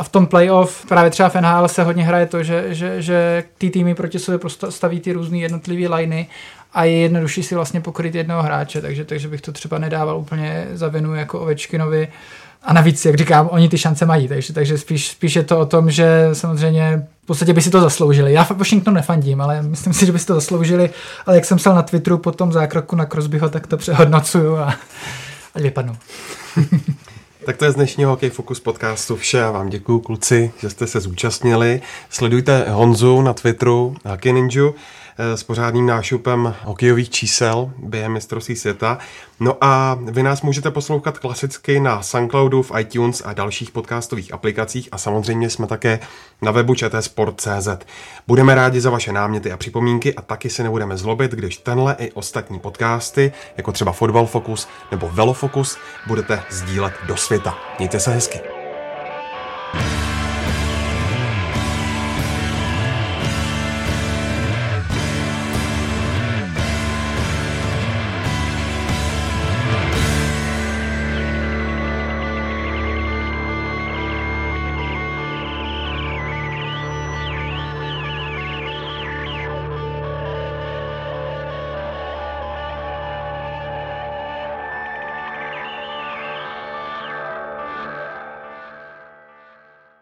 [0.00, 3.44] a v tom playoff právě třeba v NHL se hodně hraje to, že, že, že
[3.58, 6.26] ty týmy proti sobě staví ty různé jednotlivé liney
[6.72, 10.66] a je jednodušší si vlastně pokryt jednoho hráče, takže, takže bych to třeba nedával úplně
[10.72, 12.08] za vinu jako Ovečkinovi.
[12.62, 15.66] A navíc, jak říkám, oni ty šance mají, takže, takže spíš, spíš je to o
[15.66, 18.32] tom, že samozřejmě v podstatě by si to zasloužili.
[18.32, 20.90] Já Washington nefandím, ale myslím si, že by si to zasloužili,
[21.26, 24.74] ale jak jsem psal na Twitteru po tom zákroku na Crosbyho, tak to přehodnocuju a
[25.54, 25.96] ať vypadnu.
[27.44, 29.38] Tak to je z dnešního Hokej Focus podcastu vše.
[29.38, 31.82] Já vám děkuji, kluci, že jste se zúčastnili.
[32.10, 34.72] Sledujte Honzu na Twitteru, Hockey Ninja.
[35.18, 38.98] Eh, s pořádným nášupem hokejových čísel během mistrovství světa.
[39.40, 44.88] No a vy nás můžete poslouchat klasicky na Soundcloudu, v iTunes a dalších podcastových aplikacích
[44.92, 45.98] a samozřejmě jsme také
[46.42, 47.68] na webu čtsport.cz.
[48.26, 52.12] Budeme rádi za vaše náměty a připomínky a taky se nebudeme zlobit, když tenhle i
[52.12, 57.58] ostatní podcasty, jako třeba Football Focus nebo Velofocus, budete sdílet do světa.
[57.78, 58.59] Mějte se hezky.